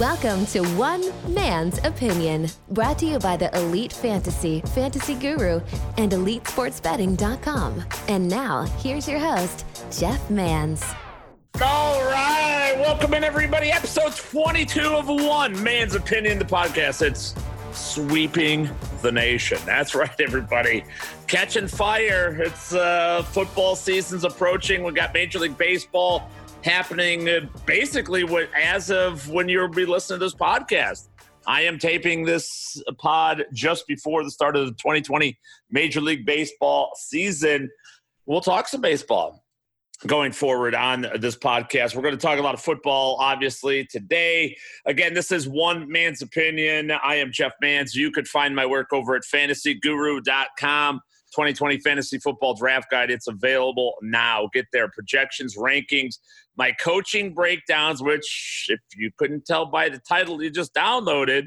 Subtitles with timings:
[0.00, 1.02] Welcome to One
[1.34, 5.60] Man's Opinion, brought to you by the Elite Fantasy, Fantasy Guru,
[5.96, 7.84] and EliteSportsBetting.com.
[8.08, 10.84] And now, here's your host, Jeff Mans.
[11.60, 13.72] All right, welcome in everybody.
[13.72, 17.02] Episode 22 of One Man's Opinion, the podcast.
[17.02, 17.34] It's
[17.72, 18.70] sweeping
[19.02, 19.58] the nation.
[19.66, 20.84] That's right, everybody.
[21.26, 22.40] Catching fire.
[22.40, 24.84] It's uh, football season's approaching.
[24.84, 26.30] We got Major League Baseball
[26.62, 31.08] happening uh, basically what, as of when you'll be listening to this podcast.
[31.46, 35.38] I am taping this pod just before the start of the 2020
[35.70, 37.70] Major League Baseball season.
[38.26, 39.42] We'll talk some baseball
[40.06, 41.96] going forward on this podcast.
[41.96, 44.56] We're going to talk a lot of football, obviously, today.
[44.84, 46.90] Again, this is one man's opinion.
[46.90, 47.94] I am Jeff Mans.
[47.94, 51.00] You could find my work over at fantasyguru.com.
[51.38, 53.12] 2020 Fantasy Football Draft Guide.
[53.12, 54.48] It's available now.
[54.52, 56.16] Get their projections, rankings,
[56.56, 61.44] my coaching breakdowns, which, if you couldn't tell by the title you just downloaded,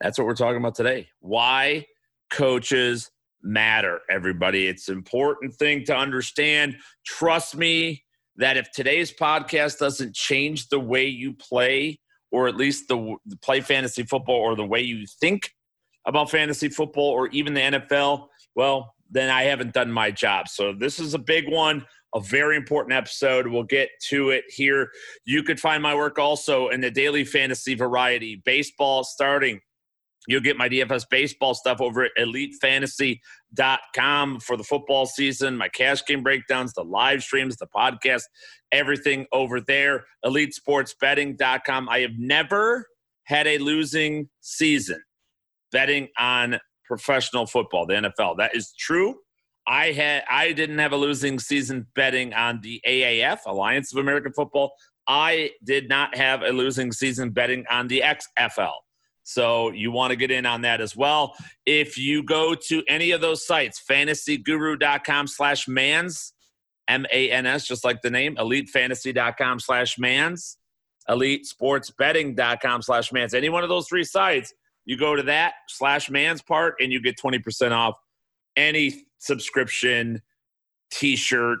[0.00, 1.08] that's what we're talking about today.
[1.20, 1.86] Why
[2.32, 3.12] coaches
[3.44, 4.66] matter, everybody.
[4.66, 6.76] It's an important thing to understand.
[7.06, 8.02] Trust me
[8.38, 12.00] that if today's podcast doesn't change the way you play,
[12.32, 15.52] or at least the, the play fantasy football, or the way you think
[16.06, 20.48] about fantasy football, or even the NFL, well, then I haven't done my job.
[20.48, 21.84] So this is a big one,
[22.14, 23.46] a very important episode.
[23.46, 24.90] We'll get to it here.
[25.24, 29.60] You could find my work also in the daily fantasy variety, baseball starting.
[30.28, 36.04] You'll get my DFS baseball stuff over at elitefantasy.com for the football season, my cash
[36.04, 38.24] game breakdowns, the live streams, the podcast,
[38.70, 40.04] everything over there.
[40.24, 41.88] Elitesportsbetting.com.
[41.88, 42.86] I have never
[43.24, 45.02] had a losing season
[45.72, 46.58] betting on
[46.90, 48.36] professional football, the NFL.
[48.38, 49.14] That is true.
[49.64, 54.32] I had I didn't have a losing season betting on the AAF, Alliance of American
[54.32, 54.72] Football.
[55.06, 58.72] I did not have a losing season betting on the XFL.
[59.22, 61.36] So you want to get in on that as well.
[61.64, 66.32] If you go to any of those sites, fantasyguru.com slash mans,
[66.88, 70.56] M-A-N-S, just like the name, elitefantasy.com slash mans,
[71.08, 73.32] elitesportsbetting.com slash mans.
[73.32, 74.52] Any one of those three sites,
[74.90, 77.94] you go to that slash man's part and you get 20% off
[78.56, 80.20] any subscription,
[80.90, 81.60] t shirt,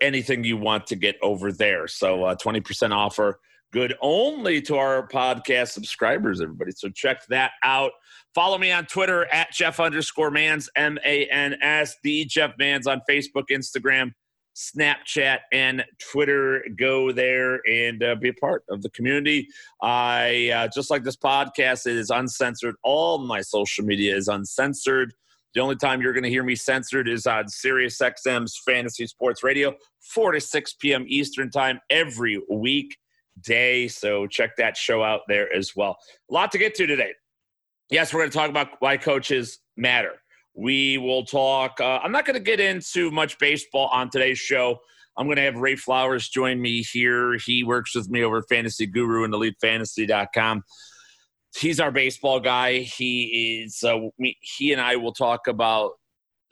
[0.00, 1.86] anything you want to get over there.
[1.86, 3.38] So uh, 20% offer.
[3.72, 6.72] Good only to our podcast subscribers, everybody.
[6.72, 7.92] So check that out.
[8.34, 12.88] Follow me on Twitter at Jeff underscore Mans, M A N S, the Jeff Mans
[12.88, 14.10] on Facebook, Instagram,
[14.60, 16.64] Snapchat and Twitter.
[16.76, 19.48] Go there and uh, be a part of the community.
[19.82, 22.74] I uh, just like this podcast, it is uncensored.
[22.82, 25.14] All my social media is uncensored.
[25.54, 29.42] The only time you're going to hear me censored is on Sirius XM's Fantasy Sports
[29.42, 31.04] Radio, 4 to 6 p.m.
[31.08, 32.96] Eastern Time every week
[33.42, 33.88] day.
[33.88, 35.96] So check that show out there as well.
[36.30, 37.14] A lot to get to today.
[37.90, 40.20] Yes, we're going to talk about why coaches matter.
[40.54, 41.80] We will talk.
[41.80, 44.80] Uh, I'm not going to get into much baseball on today's show.
[45.16, 47.34] I'm going to have Ray Flowers join me here.
[47.34, 50.62] He works with me over at Fantasy Guru and EliteFantasy.com.
[51.56, 52.78] He's our baseball guy.
[52.78, 53.82] He is.
[53.82, 55.92] Uh, me, he and I will talk about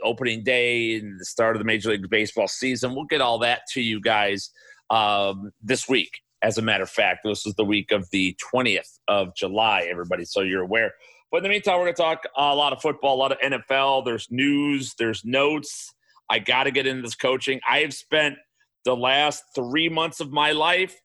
[0.03, 2.95] opening day and the start of the Major League Baseball season.
[2.95, 4.51] We'll get all that to you guys
[4.91, 6.11] um, this week.
[6.43, 10.25] As a matter of fact, this is the week of the 20th of July, everybody.
[10.25, 10.93] So you're aware.
[11.31, 13.39] But in the meantime, we're going to talk a lot of football, a lot of
[13.39, 14.05] NFL.
[14.05, 15.93] There's news, there's notes.
[16.31, 17.61] I got to get into this coaching.
[17.69, 18.37] I have spent
[18.85, 20.99] the last three months of my life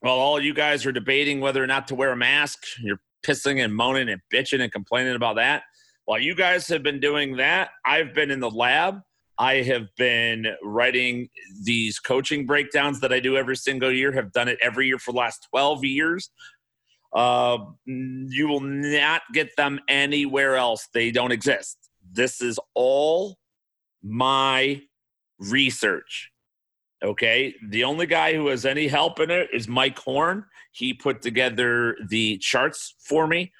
[0.00, 2.58] while all you guys are debating whether or not to wear a mask.
[2.80, 5.62] You're pissing and moaning and bitching and complaining about that.
[6.04, 9.00] While you guys have been doing that, I've been in the lab.
[9.38, 11.28] I have been writing
[11.64, 15.12] these coaching breakdowns that I do every single year, have done it every year for
[15.12, 16.30] the last 12 years.
[17.14, 20.88] Uh, you will not get them anywhere else.
[20.94, 21.76] They don't exist.
[22.10, 23.38] This is all
[24.02, 24.82] my
[25.38, 26.30] research.
[27.02, 27.54] Okay.
[27.68, 30.44] The only guy who has any help in it is Mike Horn.
[30.72, 33.52] He put together the charts for me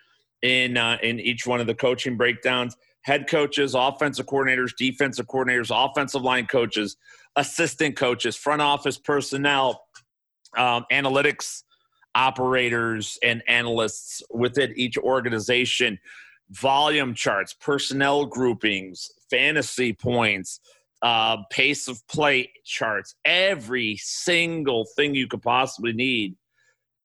[0.42, 2.76] in uh, in each one of the coaching breakdowns.
[3.02, 6.96] Head coaches, offensive coordinators, defensive coordinators, offensive line coaches,
[7.34, 9.82] assistant coaches, front office personnel,
[10.56, 11.64] um, analytics
[12.14, 15.98] operators and analysts within each organization,
[16.50, 20.60] volume charts, personnel groupings, fantasy points,
[21.02, 26.36] uh, pace of play charts, every single thing you could possibly need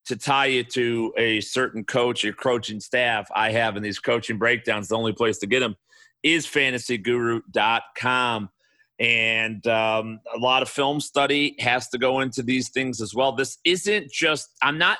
[0.06, 3.27] to tie you to a certain coach, or coaching staff.
[3.36, 4.88] I have in these coaching breakdowns.
[4.88, 5.75] The only place to get them
[6.24, 8.50] is fantasyguru.com.
[8.99, 13.31] And um, a lot of film study has to go into these things as well.
[13.31, 14.97] This isn't just, I'm not,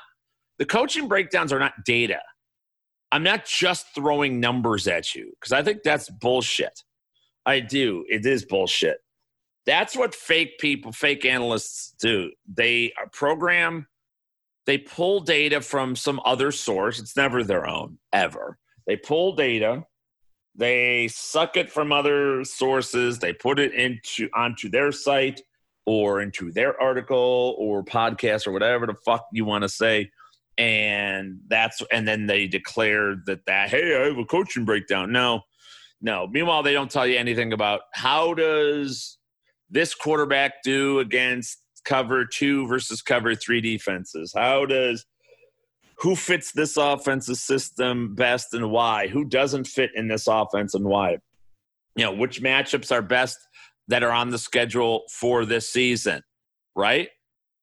[0.59, 2.19] the coaching breakdowns are not data.
[3.11, 6.83] I'm not just throwing numbers at you because I think that's bullshit.
[7.45, 8.05] I do.
[8.09, 8.97] It is bullshit.
[9.65, 12.31] That's what fake people, fake analysts do.
[12.47, 13.88] They program,
[14.65, 16.99] they pull data from some other source.
[16.99, 18.57] It's never their own, ever.
[18.85, 19.85] They pull data
[20.57, 23.19] they suck it from other sources.
[23.19, 25.42] They put it into onto their site
[25.86, 30.09] or into their article or podcast or whatever the fuck you want to say.
[30.57, 35.12] And that's and then they declare that that hey, I have a coaching breakdown.
[35.12, 35.42] No,
[36.01, 36.27] no.
[36.27, 39.19] Meanwhile, they don't tell you anything about how does
[39.69, 44.33] this quarterback do against cover two versus cover three defenses?
[44.36, 45.06] How does
[45.99, 49.07] who fits this offensive system best and why?
[49.07, 51.17] Who doesn't fit in this offense and why?
[51.95, 53.38] You know, which matchups are best
[53.88, 56.21] that are on the schedule for this season,
[56.75, 57.09] right?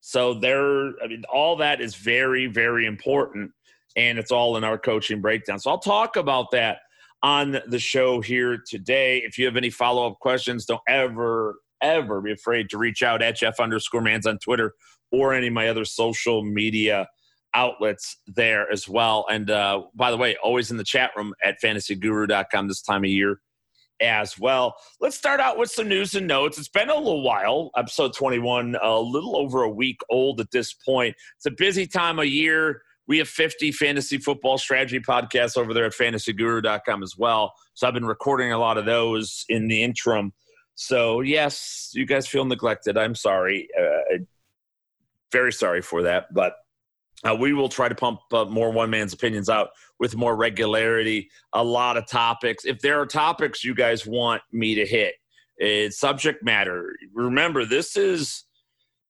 [0.00, 3.52] So there, I mean, all that is very, very important,
[3.96, 5.58] and it's all in our coaching breakdown.
[5.60, 6.78] So I'll talk about that
[7.22, 9.18] on the show here today.
[9.18, 13.22] If you have any follow up questions, don't ever, ever be afraid to reach out
[13.22, 14.74] at Jeff underscore Mans on Twitter
[15.12, 17.06] or any of my other social media
[17.54, 19.26] outlets there as well.
[19.30, 23.10] And uh, by the way, always in the chat room at fantasyguru.com this time of
[23.10, 23.40] year
[24.00, 24.74] as well.
[25.00, 26.58] Let's start out with some news and notes.
[26.58, 30.72] It's been a little while, episode 21, a little over a week old at this
[30.72, 31.14] point.
[31.36, 32.82] It's a busy time of year.
[33.06, 37.52] We have 50 fantasy football strategy podcasts over there at fantasyguru.com as well.
[37.74, 40.32] So I've been recording a lot of those in the interim.
[40.74, 42.96] So, yes, you guys feel neglected.
[42.96, 43.68] I'm sorry.
[43.78, 44.18] Uh,
[45.30, 46.32] very sorry for that.
[46.32, 46.54] But
[47.28, 51.30] uh, we will try to pump uh, more one man's opinions out with more regularity.
[51.52, 52.64] A lot of topics.
[52.64, 55.14] If there are topics you guys want me to hit,
[55.56, 56.94] it's subject matter.
[57.14, 58.44] Remember, this is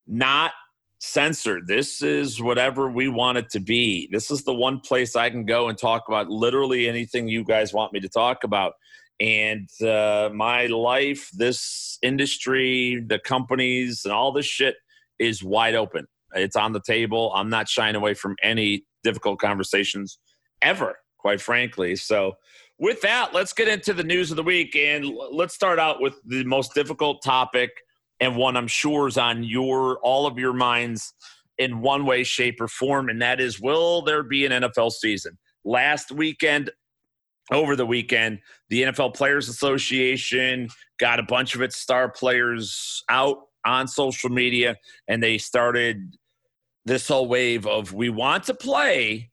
[0.07, 0.53] not
[0.99, 1.67] censored.
[1.67, 4.09] This is whatever we want it to be.
[4.13, 7.73] This is the one place I can go and talk about literally anything you guys
[7.73, 8.75] want me to talk about.
[9.21, 14.77] And uh, my life, this industry, the companies, and all this shit
[15.19, 16.07] is wide open.
[16.35, 17.33] It's on the table.
[17.35, 20.19] I'm not shying away from any difficult conversations
[20.63, 21.97] ever, quite frankly.
[21.97, 22.35] So,
[22.79, 26.15] with that, let's get into the news of the week and let's start out with
[26.27, 27.71] the most difficult topic
[28.21, 31.15] and one I'm sure is on your all of your minds
[31.59, 35.39] in one way, shape, or form, and that is will there be an NFL season?
[35.65, 36.71] Last weekend,
[37.53, 38.41] over the weekend,
[38.71, 44.77] the NFL Players Association got a bunch of its star players out on social media
[45.09, 46.17] and they started
[46.85, 49.31] this whole wave of we want to play,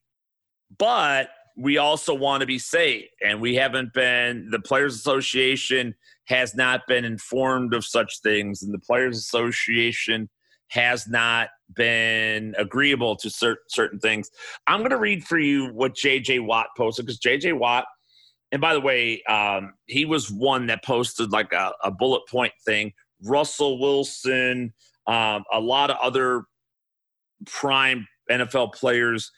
[0.78, 3.06] but we also want to be safe.
[3.24, 5.94] And we haven't been, the Players Association
[6.26, 10.30] has not been informed of such things, and the Players Association
[10.68, 14.30] has not been agreeable to cer- certain things.
[14.66, 17.84] I'm going to read for you what JJ Watt posted because JJ Watt,
[18.52, 22.52] and by the way, um, he was one that posted like a, a bullet point
[22.64, 22.92] thing.
[23.22, 24.72] Russell Wilson,
[25.06, 26.44] um, a lot of other
[27.46, 29.30] prime NFL players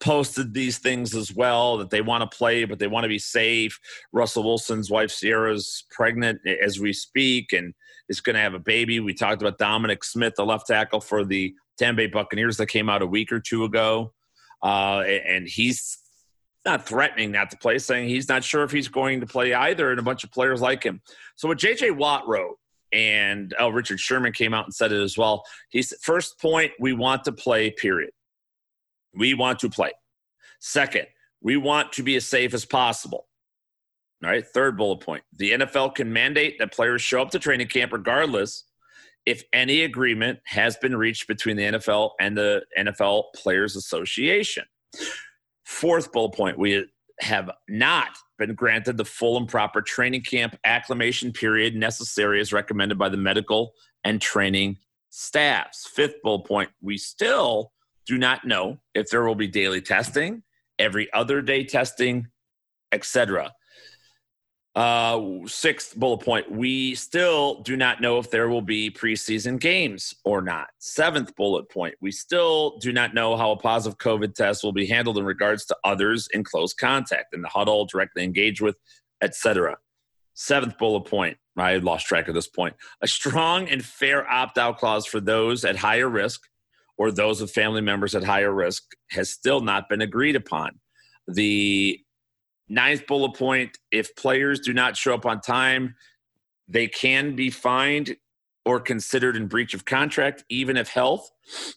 [0.00, 3.18] posted these things as well that they want to play, but they want to be
[3.18, 3.78] safe.
[4.12, 7.72] Russell Wilson's wife Ciara's pregnant as we speak and
[8.08, 9.00] is going to have a baby.
[9.00, 12.88] We talked about Dominic Smith, the left tackle for the Tampa Bay Buccaneers that came
[12.88, 14.12] out a week or two ago.
[14.62, 15.98] Uh, and he's
[16.64, 19.90] not threatening not to play, saying he's not sure if he's going to play either,
[19.90, 21.00] and a bunch of players like him.
[21.36, 22.56] So what JJ Watt wrote
[22.94, 25.44] and oh, Richard Sherman came out and said it as well.
[25.68, 28.12] He said, first point, we want to play, period.
[29.12, 29.90] We want to play.
[30.60, 31.06] Second,
[31.42, 33.26] we want to be as safe as possible.
[34.22, 35.24] All right, third bullet point.
[35.36, 38.64] The NFL can mandate that players show up to training camp regardless
[39.26, 44.64] if any agreement has been reached between the NFL and the NFL Players Association.
[45.64, 46.86] Fourth bullet point, we
[47.20, 52.98] have not been granted the full and proper training camp acclimation period necessary as recommended
[52.98, 53.72] by the medical
[54.02, 54.76] and training
[55.10, 55.86] staffs.
[55.86, 57.72] Fifth bullet point, we still
[58.06, 60.42] do not know if there will be daily testing,
[60.78, 62.26] every other day testing,
[62.92, 63.52] etc.
[64.74, 70.12] Uh, sixth bullet point, we still do not know if there will be preseason games
[70.24, 70.66] or not.
[70.78, 74.86] Seventh bullet point, we still do not know how a positive COVID test will be
[74.86, 78.76] handled in regards to others in close contact, in the huddle, directly engaged with,
[79.22, 79.76] etc.
[80.34, 82.74] Seventh bullet point, I lost track of this point.
[83.00, 86.40] A strong and fair opt out clause for those at higher risk
[86.98, 90.80] or those with family members at higher risk has still not been agreed upon.
[91.28, 92.00] The
[92.68, 95.94] Ninth bullet point if players do not show up on time
[96.68, 98.16] They can be fined
[98.64, 101.30] or considered in breach of contract, even if health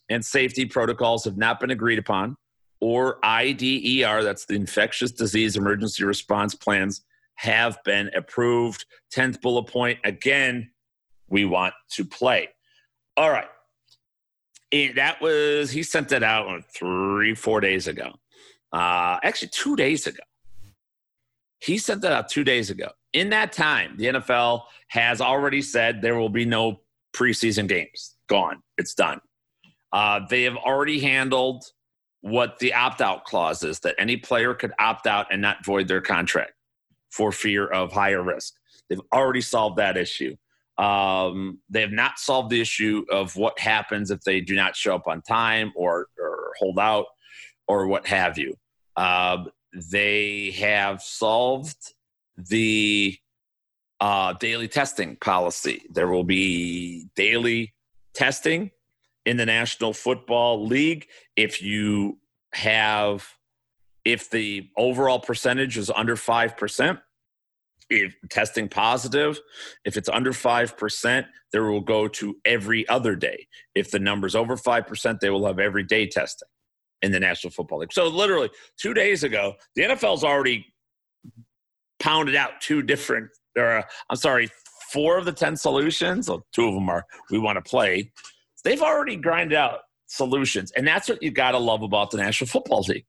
[0.10, 2.38] and safety protocols have not been agreed upon,
[2.80, 7.02] or IDER, that's the infectious disease emergency response plans,
[7.36, 8.86] have been approved.
[9.14, 10.72] 10th bullet point again,
[11.30, 12.50] we want to play.
[13.18, 13.50] All right.
[14.72, 18.14] And that was, he sent that out three, four days ago.
[18.72, 20.24] Uh, actually, two days ago.
[21.60, 22.90] He sent that out two days ago.
[23.14, 26.82] In that time, the NFL has already said there will be no
[27.16, 28.16] preseason games.
[28.28, 28.62] Gone.
[28.78, 29.20] It's done.
[29.92, 31.64] Uh, they have already handled
[32.22, 35.88] what the opt out clause is that any player could opt out and not void
[35.88, 36.52] their contract
[37.10, 38.54] for fear of higher risk.
[38.90, 40.36] They've already solved that issue.
[40.78, 44.96] Um, they have not solved the issue of what happens if they do not show
[44.96, 47.06] up on time or, or hold out
[47.68, 48.56] or what have you.
[48.96, 51.94] Uh, they have solved
[52.38, 53.18] the
[54.00, 55.84] uh, daily testing policy.
[55.90, 57.74] There will be daily
[58.14, 58.72] testing
[59.26, 61.08] in the National Football League.
[61.36, 62.20] If you
[62.54, 63.28] have,
[64.06, 67.02] if the overall percentage is under 5%,
[67.90, 69.40] if testing positive,
[69.86, 73.48] if it's under 5%, there will go to every other day.
[73.74, 76.48] If the number's over 5%, they will have every day testing
[77.02, 77.94] in the National Football League.
[77.94, 80.66] So literally two days ago, the NFL's already
[82.00, 84.50] pounded out two different, or uh, I'm sorry,
[84.92, 86.30] four of the 10 solutions.
[86.30, 88.12] Well, two of them are we want to play.
[88.64, 90.72] They've already grinded out solutions.
[90.72, 93.06] And that's what you got to love about the National Football League.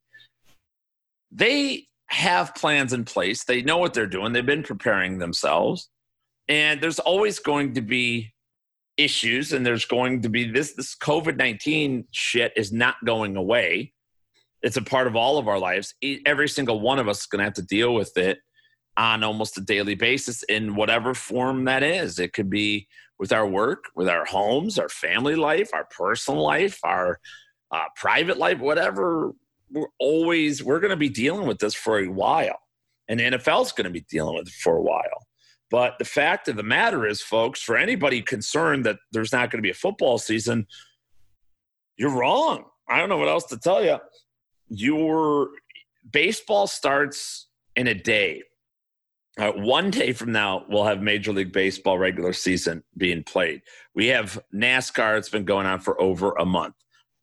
[1.31, 3.43] They have plans in place.
[3.43, 4.33] They know what they're doing.
[4.33, 5.89] They've been preparing themselves.
[6.47, 8.33] And there's always going to be
[8.99, 13.93] issues and there's going to be this this COVID-19 shit is not going away.
[14.61, 15.95] It's a part of all of our lives.
[16.25, 18.39] Every single one of us is going to have to deal with it
[18.97, 22.19] on almost a daily basis in whatever form that is.
[22.19, 22.87] It could be
[23.17, 27.19] with our work, with our homes, our family life, our personal life, our
[27.71, 29.31] uh, private life, whatever
[29.71, 32.59] we're always we're going to be dealing with this for a while,
[33.07, 35.27] and the NFL is going to be dealing with it for a while.
[35.69, 39.59] But the fact of the matter is, folks, for anybody concerned that there's not going
[39.59, 40.67] to be a football season,
[41.97, 42.65] you're wrong.
[42.87, 43.97] I don't know what else to tell you.
[44.69, 45.49] Your
[46.09, 48.43] baseball starts in a day.
[49.37, 53.61] Uh, one day from now, we'll have Major League Baseball regular season being played.
[53.93, 55.17] We have NASCAR.
[55.17, 56.75] It's been going on for over a month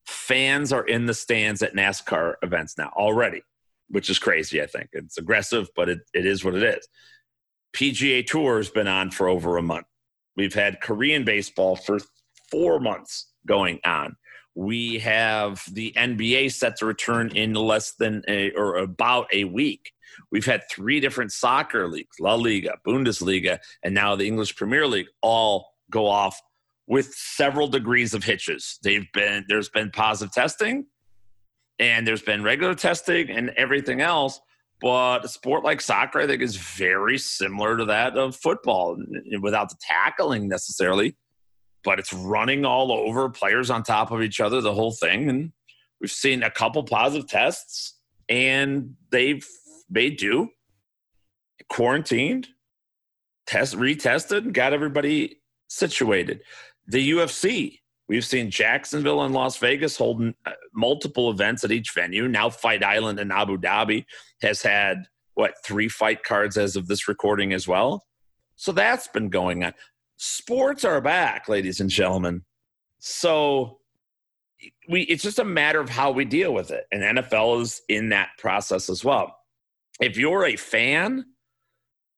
[0.07, 3.43] fans are in the stands at NASCAR events now already,
[3.89, 4.91] which is crazy, I think.
[4.93, 6.87] It's aggressive, but it, it is what it is.
[7.77, 9.87] PGA Tour has been on for over a month.
[10.35, 11.99] We've had Korean baseball for
[12.51, 14.17] four months going on.
[14.55, 19.93] We have the NBA set to return in less than a, or about a week.
[20.33, 25.09] We've had three different soccer leagues, La Liga, Bundesliga, and now the English Premier League
[25.21, 26.41] all go off
[26.87, 28.79] with several degrees of hitches.
[28.83, 30.87] They've been there's been positive testing
[31.79, 34.41] and there's been regular testing and everything else.
[34.81, 38.99] But a sport like soccer, I think, is very similar to that of football
[39.41, 41.17] without the tackling necessarily.
[41.83, 45.31] But it's running all over, players on top of each other, the whole thing.
[45.31, 45.53] And
[46.01, 49.47] we've seen a couple positive tests, and they've
[49.89, 50.49] they do
[51.69, 52.49] quarantined,
[53.47, 56.43] test retested, got everybody situated
[56.87, 57.81] the UFC.
[58.09, 62.29] We've seen Jacksonville and Las Vegas holding uh, multiple events at each venue.
[62.29, 64.05] Now, Fight Island in Abu Dhabi
[64.43, 68.05] has had, what, three fight cards as of this recording as well?
[68.55, 69.75] So that's been going on.
[70.17, 72.45] Sports are back, ladies and gentlemen.
[72.99, 73.81] So
[74.89, 76.85] we it's just a matter of how we deal with it.
[76.91, 79.37] And NFL is in that process as well.
[80.01, 81.27] If you're a fan,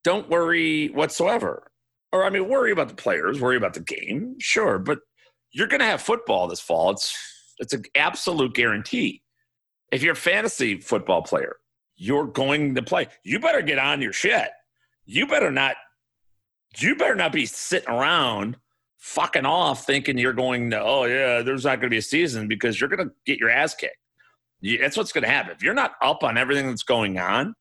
[0.04, 1.68] don't worry whatsoever
[2.12, 5.00] or I mean, worry about the players, worry about the game, sure, but
[5.52, 6.90] you're going to have football this fall.
[6.90, 7.16] It's
[7.58, 9.22] it's an absolute guarantee.
[9.90, 11.56] If you're a fantasy football player,
[11.96, 13.08] you're going to play.
[13.24, 14.48] You better get on your shit.
[15.04, 15.76] You better not.
[16.76, 18.56] You better not be sitting around
[18.98, 20.80] fucking off thinking you're going to.
[20.80, 23.50] Oh yeah, there's not going to be a season because you're going to get your
[23.50, 23.96] ass kicked.
[24.80, 25.52] That's what's going to happen.
[25.52, 27.54] If you're not up on everything that's going on,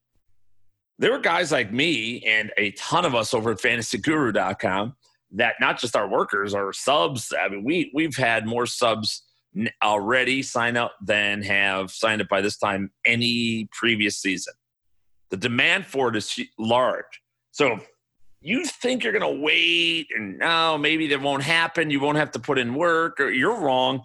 [0.98, 4.94] there were guys like me and a ton of us over at fantasyguru.com
[5.32, 7.32] that not just our workers, our subs.
[7.38, 9.22] I mean, we we've had more subs
[9.82, 14.54] already sign up than have signed up by this time any previous season.
[15.30, 17.22] The demand for it is large.
[17.50, 17.80] So
[18.40, 21.90] you think you're going to wait and no, maybe that won't happen.
[21.90, 24.04] You won't have to put in work or you're wrong.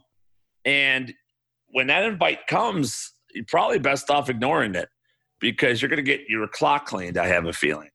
[0.65, 1.13] And
[1.67, 4.89] when that invite comes, you're probably best off ignoring it
[5.39, 7.89] because you're going to get your clock cleaned, I have a feeling.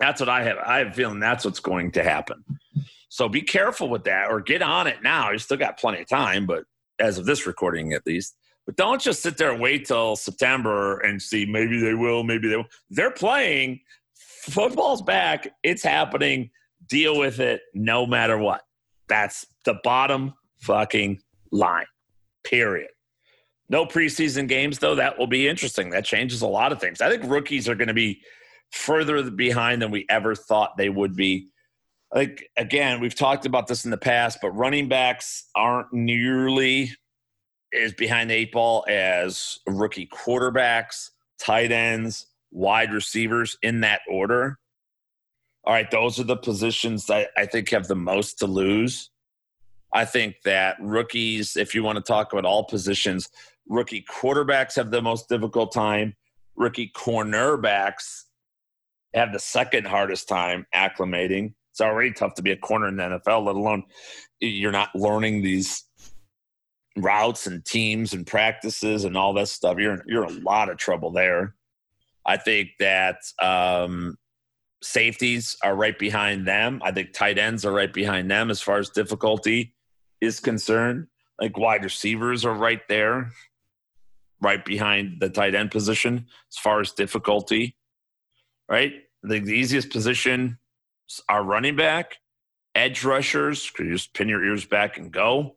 [0.00, 0.56] That's what I have.
[0.58, 2.42] I have a feeling that's what's going to happen.
[3.10, 5.30] So be careful with that or get on it now.
[5.30, 6.64] You still got plenty of time, but
[6.98, 8.36] as of this recording at least.
[8.66, 12.48] But don't just sit there and wait till September and see maybe they will, maybe
[12.48, 12.66] they will.
[12.88, 13.80] They're playing.
[14.14, 15.48] Football's back.
[15.62, 16.50] It's happening.
[16.88, 18.62] Deal with it no matter what.
[19.08, 21.20] That's the bottom fucking
[21.52, 21.86] line.
[22.44, 22.88] Period.
[23.68, 24.94] No preseason games, though.
[24.94, 25.90] That will be interesting.
[25.90, 27.00] That changes a lot of things.
[27.00, 28.22] I think rookies are going to be
[28.70, 31.48] further behind than we ever thought they would be.
[32.14, 36.90] Like again, we've talked about this in the past, but running backs aren't nearly
[37.78, 44.58] as behind the eight ball as rookie quarterbacks, tight ends, wide receivers in that order.
[45.64, 49.10] All right, those are the positions that I think have the most to lose.
[49.92, 53.28] I think that rookies, if you want to talk about all positions,
[53.68, 56.14] rookie quarterbacks have the most difficult time.
[56.56, 58.24] Rookie cornerbacks
[59.14, 61.54] have the second hardest time acclimating.
[61.72, 63.84] It's already tough to be a corner in the NFL, let alone
[64.40, 65.84] you're not learning these
[66.96, 69.78] routes and teams and practices and all that stuff.
[69.78, 71.54] You're you're in a lot of trouble there.
[72.26, 74.16] I think that um,
[74.82, 76.80] safeties are right behind them.
[76.84, 79.74] I think tight ends are right behind them as far as difficulty
[80.20, 81.06] is concerned.
[81.40, 83.30] Like wide receivers are right there,
[84.42, 87.76] right behind the tight end position as far as difficulty
[88.70, 88.92] right?
[89.22, 90.58] The, the easiest position
[91.28, 92.16] are running back,
[92.74, 93.70] edge rushers.
[93.78, 95.56] You just pin your ears back and go?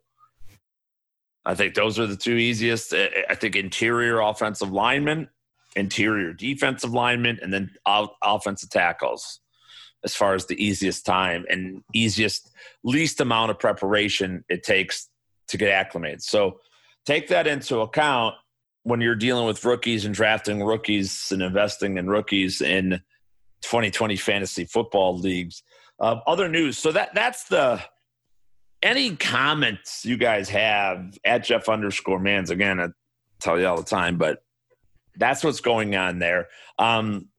[1.46, 2.94] I think those are the two easiest.
[2.94, 5.30] Eh, eh, I think interior offensive linemen,
[5.76, 9.40] interior defensive linemen, and then offensive tackles
[10.04, 12.52] as far as the easiest time and easiest,
[12.84, 15.10] least amount of preparation it takes
[15.48, 16.22] to get acclimated.
[16.22, 16.60] So
[17.06, 18.36] take that into account
[18.84, 23.02] when you're dealing with rookies and drafting rookies and investing in rookies in
[23.62, 25.64] 2020 fantasy football leagues.
[26.00, 26.78] Uh, other news.
[26.78, 27.82] So that that's the
[28.82, 32.50] any comments you guys have at Jeff underscore Mans.
[32.50, 32.90] Again, I
[33.40, 34.44] tell you all the time, but
[35.16, 36.50] that's what's going on there.
[36.78, 37.30] Um,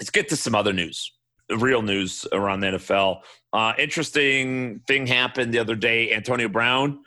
[0.00, 1.12] let's get to some other news,
[1.50, 3.20] real news around the NFL.
[3.52, 6.12] Uh, interesting thing happened the other day.
[6.12, 7.00] Antonio Brown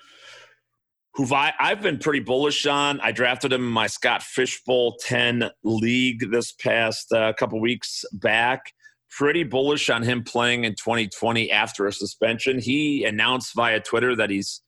[1.15, 2.99] who I, I've been pretty bullish on.
[3.02, 8.04] I drafted him in my Scott Fish Bowl 10 league this past uh, couple weeks
[8.13, 8.73] back.
[9.12, 12.58] Pretty bullish on him playing in 2020 after a suspension.
[12.58, 14.62] He announced via Twitter that he's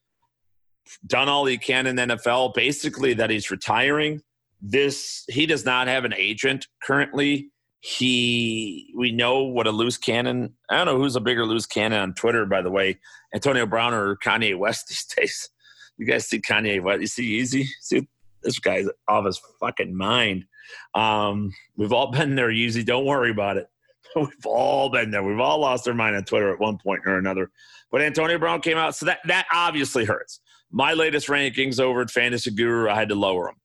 [1.08, 4.22] done all he can in NFL, basically, that he's retiring.
[4.62, 7.50] This he does not have an agent currently.
[7.80, 10.54] He we know what a loose cannon.
[10.70, 13.00] I don't know who's a bigger loose cannon on Twitter, by the way,
[13.34, 15.50] Antonio Brown or Kanye West these days.
[15.98, 16.82] You guys see Kanye?
[16.82, 17.40] What you see?
[17.40, 17.66] Yeezy.
[17.82, 18.08] See
[18.46, 20.46] this guy's off his fucking mind.
[20.94, 22.86] Um, we've all been there, Yeezy.
[22.86, 23.68] Don't worry about it.
[24.16, 25.24] we've all been there.
[25.24, 27.52] We've all lost our mind on Twitter at one point or another.
[27.92, 30.40] But Antonio Brown came out, so that that obviously hurts.
[30.72, 33.56] My latest rankings over at Fantasy Guru, I had to lower them.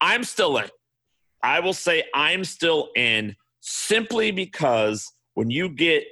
[0.00, 0.68] I'm still in.
[1.42, 6.04] I will say I'm still in simply because when you get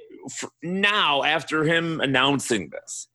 [0.63, 3.07] now after him announcing this,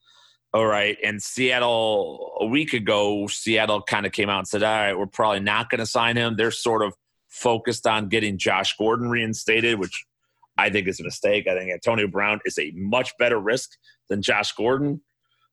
[0.53, 0.97] all right.
[1.05, 5.07] And Seattle, a week ago, Seattle kind of came out and said, all right, we're
[5.07, 6.37] probably not going to sign him.
[6.37, 6.93] They're sort of
[7.29, 10.05] focused on getting Josh Gordon reinstated, which
[10.59, 11.47] I think is a mistake.
[11.47, 13.71] I think Antonio Brown is a much better risk
[14.09, 15.01] than Josh Gordon.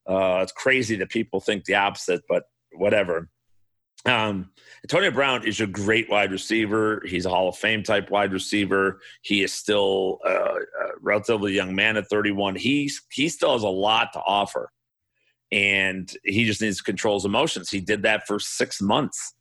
[0.08, 3.30] Uh, it's crazy that people think the opposite, but whatever.
[4.06, 4.52] Um,
[4.84, 7.04] Antonio Brown is a great wide receiver.
[7.06, 9.00] He's a Hall of Fame type wide receiver.
[9.22, 12.56] He is still uh, a relatively young man at 31.
[12.56, 14.72] He's he still has a lot to offer
[15.52, 17.70] and he just needs to control his emotions.
[17.70, 19.34] He did that for six months.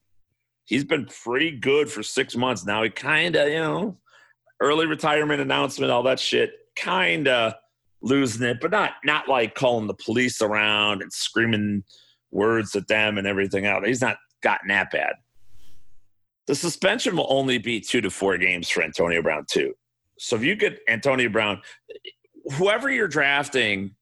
[0.65, 2.83] He's been pretty good for six months now.
[2.83, 3.99] He kind of, you know,
[4.61, 7.55] early retirement announcement, all that shit, kind of
[8.03, 11.85] losing it, but not not like calling the police around and screaming
[12.31, 13.87] words at them and everything else.
[13.87, 15.15] He's not gotten that bad.
[16.47, 19.75] The suspension will only be two to four games for Antonio Brown too.
[20.19, 21.61] So if you get Antonio Brown,
[22.57, 23.95] whoever you're drafting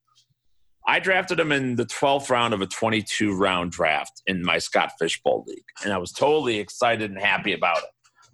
[0.86, 4.92] I drafted him in the 12th round of a 22 round draft in my Scott
[4.98, 7.90] Fish Bowl league, and I was totally excited and happy about it.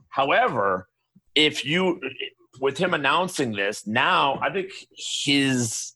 [0.08, 0.88] However,
[1.36, 2.00] if you,
[2.60, 5.92] with him announcing this, now I think his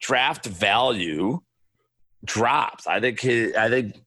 [0.00, 1.40] draft value
[2.24, 2.86] drops.
[2.86, 4.00] I think his, I think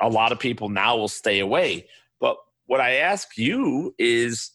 [0.00, 1.88] a lot of people now will stay away.
[2.20, 2.36] But
[2.66, 4.52] what I ask you is,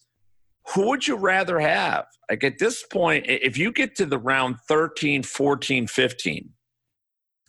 [0.73, 2.05] who would you rather have?
[2.29, 6.49] Like at this point, if you get to the round 13, 14, 15,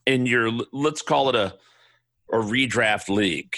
[0.07, 1.55] in your let's call it a
[2.33, 3.55] a redraft league,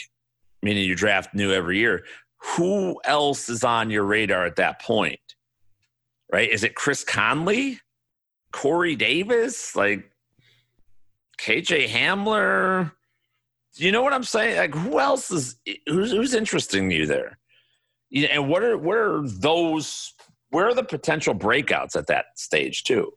[0.63, 2.05] meaning you draft new every year,
[2.57, 5.21] who else is on your radar at that point?
[6.35, 6.51] right?
[6.51, 7.79] Is it Chris Conley,
[8.53, 10.11] Corey Davis, like
[11.39, 12.91] KJ Hamler?
[13.75, 14.57] You know what I'm saying?
[14.57, 17.39] Like, who else is who's who's interesting you there?
[18.31, 20.13] and what are where are those?
[20.51, 23.13] Where are the potential breakouts at that stage too?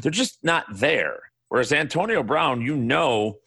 [0.00, 1.20] They're just not there.
[1.48, 3.38] Whereas Antonio Brown, you know,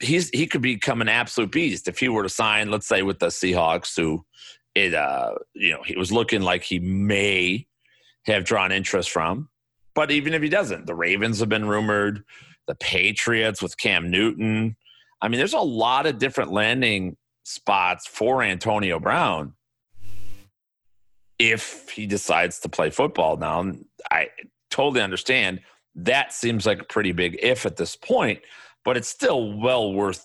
[0.00, 3.18] he's he could become an absolute beast if he were to sign, let's say, with
[3.18, 4.24] the Seahawks, who
[4.74, 7.66] it uh you know he was looking like he may
[8.26, 9.48] have drawn interest from.
[9.94, 12.22] But even if he doesn't, the Ravens have been rumored,
[12.66, 14.76] the Patriots with Cam Newton.
[15.20, 19.54] I mean, there's a lot of different landing spots for Antonio Brown
[21.38, 23.36] if he decides to play football.
[23.36, 23.72] Now,
[24.10, 24.28] I
[24.70, 25.60] totally understand
[25.94, 28.40] that seems like a pretty big if at this point,
[28.84, 30.24] but it's still well worth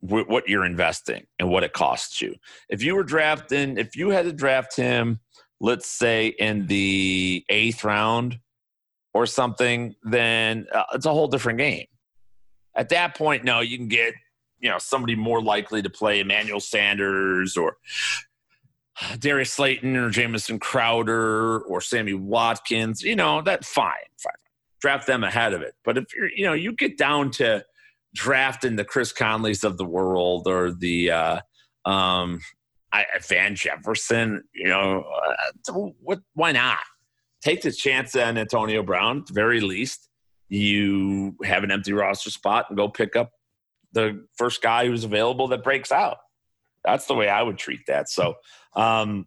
[0.00, 2.34] what you're investing and what it costs you.
[2.70, 5.20] If you were drafting, if you had to draft him,
[5.60, 8.38] let's say in the eighth round
[9.12, 11.86] or something, then uh, it's a whole different game.
[12.74, 14.14] At that point, no, you can get
[14.58, 17.76] you know somebody more likely to play Emmanuel Sanders or
[19.18, 23.02] Darius Slayton or Jamison Crowder or Sammy Watkins.
[23.02, 24.32] You know that fine, fine.
[24.80, 25.74] Draft them ahead of it.
[25.84, 27.64] But if you're you know you get down to
[28.14, 31.40] drafting the Chris Conleys of the world or the uh,
[31.84, 32.40] um,
[32.92, 35.04] I, Van Jefferson, you know,
[35.68, 36.20] uh, what?
[36.34, 36.78] Why not
[37.42, 39.18] take the chance on Antonio Brown?
[39.18, 40.08] At the very least,
[40.48, 43.30] you have an empty roster spot and go pick up
[43.92, 46.18] the first guy who's available that breaks out.
[46.84, 48.08] That's the way I would treat that.
[48.08, 48.34] So,
[48.74, 49.26] um,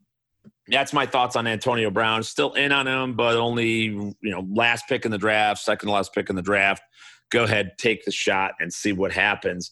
[0.67, 2.23] that's my thoughts on Antonio Brown.
[2.23, 6.13] Still in on him, but only you know last pick in the draft, second last
[6.13, 6.83] pick in the draft.
[7.31, 9.71] Go ahead, take the shot, and see what happens.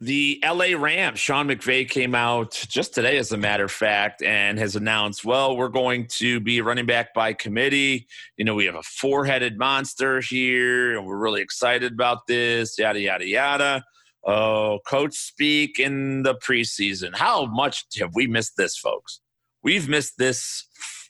[0.00, 4.56] The LA Rams, Sean McVay came out just today, as a matter of fact, and
[4.56, 8.06] has announced, well, we're going to be running back by committee.
[8.36, 12.78] You know, we have a four headed monster here, and we're really excited about this,
[12.78, 13.84] yada, yada, yada.
[14.24, 17.16] Oh, coach speak in the preseason.
[17.16, 19.20] How much have we missed this, folks?
[19.62, 20.66] We've missed this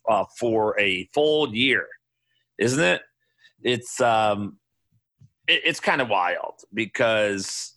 [0.09, 1.87] uh, for a full year,
[2.59, 3.03] isn't it?
[3.63, 4.59] It's um,
[5.47, 7.75] it, it's kind of wild because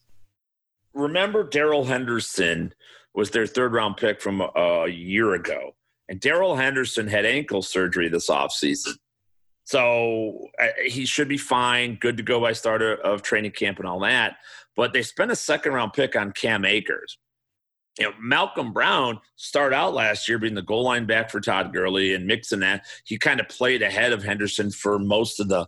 [0.93, 2.73] remember Darrell Henderson
[3.13, 5.75] was their third round pick from a, a year ago.
[6.09, 8.93] And Darrell Henderson had ankle surgery this offseason.
[9.63, 13.87] So uh, he should be fine, good to go by start of training camp and
[13.87, 14.37] all that.
[14.75, 17.17] But they spent a second round pick on Cam Akers.
[17.99, 21.73] You know, Malcolm Brown started out last year being the goal line back for Todd
[21.73, 22.85] Gurley and mixing that.
[23.03, 25.67] He kind of played ahead of Henderson for most of the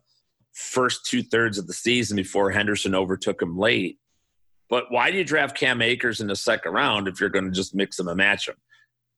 [0.54, 4.00] first two thirds of the season before Henderson overtook him late.
[4.70, 7.52] But why do you draft Cam Akers in the second round if you're going to
[7.52, 8.56] just mix them and match them?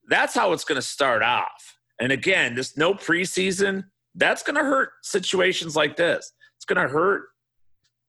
[0.10, 1.78] That's how it's going to start off.
[2.00, 6.34] And again, this no preseason, that's going to hurt situations like this.
[6.58, 7.28] It's going to hurt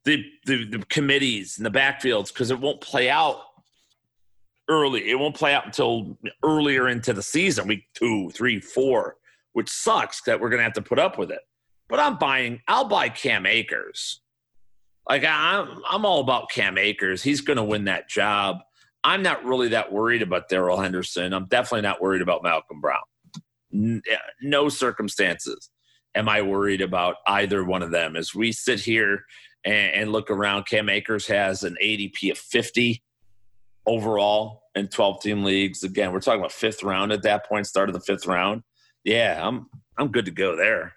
[0.05, 3.41] the, the, the committees and the backfields because it won't play out
[4.69, 5.11] early.
[5.11, 9.17] It won't play out until earlier into the season, week two, three, four,
[9.53, 11.41] which sucks that we're going to have to put up with it.
[11.89, 14.21] But I'm buying, I'll buy Cam Akers
[15.09, 17.23] like I'm, I'm all about Cam Akers.
[17.23, 18.59] He's going to win that job.
[19.05, 21.33] I'm not really that worried about Darrell Henderson.
[21.33, 23.03] I'm definitely not worried about Malcolm Brown.
[23.73, 25.71] Eh, no circumstances
[26.15, 28.17] am I worried about either one of them.
[28.17, 29.25] As we sit here
[29.65, 33.03] and, and look around, Cam Akers has an ADP of 50
[33.87, 35.83] overall in 12 team leagues.
[35.83, 38.63] Again, we're talking about fifth round at that point, start of the fifth round.
[39.05, 40.95] Yeah, I'm I'm good to go there.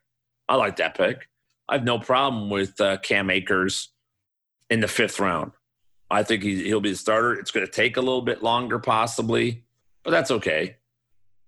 [0.48, 1.30] I like that pick.
[1.70, 3.90] I have no problem with uh, Cam Akers
[4.70, 5.52] in the fifth round.
[6.10, 7.34] I think he, he'll be the starter.
[7.34, 9.64] It's going to take a little bit longer, possibly,
[10.04, 10.78] but that's okay.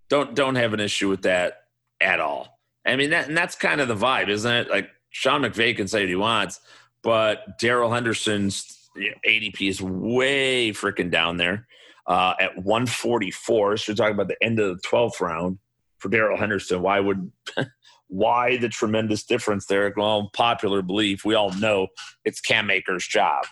[0.09, 1.63] Don't don't have an issue with that
[1.99, 2.59] at all.
[2.85, 4.69] I mean, that and that's kind of the vibe, isn't it?
[4.69, 6.59] Like Sean McVay can say what he wants,
[7.01, 11.67] but Darrell Henderson's ADP is way freaking down there
[12.07, 13.77] uh, at 144.
[13.77, 15.59] So we're talking about the end of the 12th round
[15.97, 16.81] for Darrell Henderson.
[16.81, 17.31] Why would
[18.07, 19.91] why the tremendous difference there?
[19.95, 21.87] Well, popular belief, we all know
[22.25, 23.45] it's Cam Akers' job.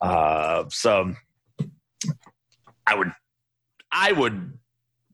[0.00, 1.14] Uh, so
[2.86, 3.12] I would,
[3.90, 4.58] I would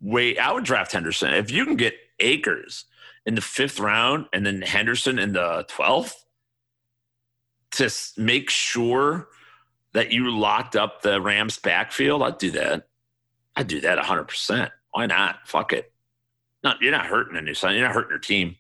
[0.00, 0.38] wait.
[0.38, 2.84] I would draft Henderson if you can get Akers
[3.24, 6.24] in the fifth round and then Henderson in the twelfth
[7.72, 9.28] to make sure
[9.94, 12.22] that you locked up the Rams backfield.
[12.22, 12.86] I'd do that.
[13.56, 14.70] I'd do that hundred percent.
[14.92, 15.46] Why not?
[15.46, 15.92] Fuck it.
[16.62, 17.74] Not you're not hurting a new son.
[17.74, 18.56] You're not hurting your team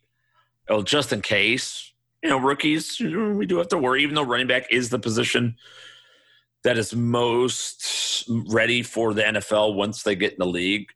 [0.68, 1.92] oh, just in case,
[2.22, 5.56] you know, rookies, we do have to worry, even though running back is the position
[6.62, 10.88] that is most ready for the NFL once they get in the league.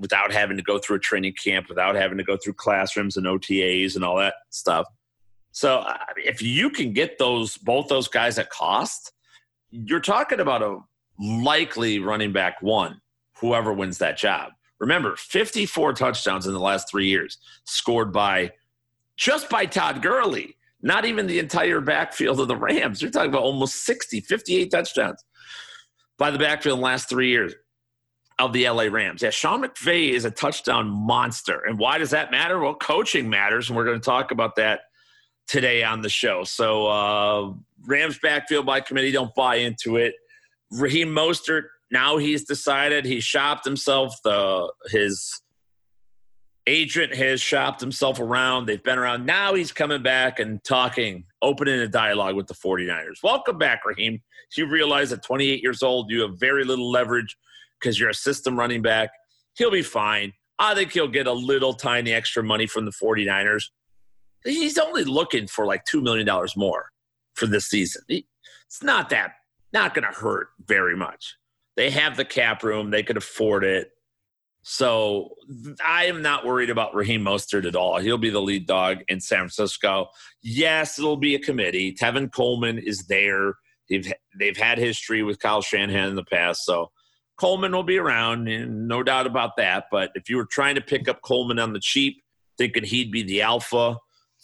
[0.00, 3.26] without having to go through a training camp, without having to go through classrooms and
[3.26, 4.86] OTAs and all that stuff.
[5.50, 5.84] So
[6.16, 9.12] if you can get those both those guys at cost,
[9.70, 10.78] you're talking about a
[11.18, 13.00] likely running back one,
[13.38, 14.52] whoever wins that job.
[14.80, 18.52] Remember, 54 touchdowns in the last three years scored by
[19.16, 23.02] just by Todd Gurley, not even the entire backfield of the Rams.
[23.02, 25.24] You're talking about almost 60, 58 touchdowns
[26.16, 27.54] by the backfield in the last three years
[28.38, 29.22] of the LA Rams.
[29.22, 31.64] Yeah, Sean McVay is a touchdown monster.
[31.66, 32.60] And why does that matter?
[32.60, 33.68] Well, coaching matters.
[33.68, 34.82] And we're going to talk about that
[35.48, 36.44] today on the show.
[36.44, 37.52] So, uh,
[37.86, 40.14] Rams backfield by committee, don't buy into it.
[40.70, 44.14] Raheem Mostert, now he's decided he shopped himself.
[44.22, 45.40] The his
[46.66, 48.66] agent has shopped himself around.
[48.66, 49.24] They've been around.
[49.24, 53.22] Now he's coming back and talking, opening a dialogue with the 49ers.
[53.22, 54.22] Welcome back, Raheem.
[54.54, 57.36] You realize at 28 years old, you have very little leverage
[57.80, 59.10] because you're a system running back.
[59.54, 60.34] He'll be fine.
[60.58, 63.64] I think he'll get a little tiny extra money from the 49ers.
[64.44, 66.90] He's only looking for like $2 million more
[67.34, 68.02] for this season.
[68.08, 69.32] It's not that,
[69.72, 71.36] not going to hurt very much.
[71.76, 73.90] They have the cap room, they could afford it.
[74.62, 75.30] So
[75.86, 77.98] I am not worried about Raheem Mostert at all.
[77.98, 80.08] He'll be the lead dog in San Francisco.
[80.42, 81.94] Yes, it'll be a committee.
[81.94, 83.54] Tevin Coleman is there.
[83.88, 86.90] They've they've had history with Kyle Shanahan in the past, so
[87.38, 89.84] Coleman will be around, and no doubt about that.
[89.90, 92.22] But if you were trying to pick up Coleman on the cheap,
[92.58, 93.96] thinking he'd be the alpha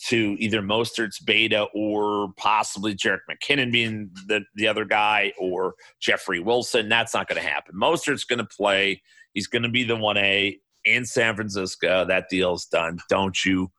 [0.08, 6.40] to either Mostert's beta or possibly Jerick McKinnon being the, the other guy or Jeffrey
[6.40, 7.74] Wilson, that's not going to happen.
[7.76, 9.00] Mostert's going to play.
[9.32, 12.04] He's going to be the 1A in San Francisco.
[12.04, 12.98] That deal's done.
[13.08, 13.70] Don't you?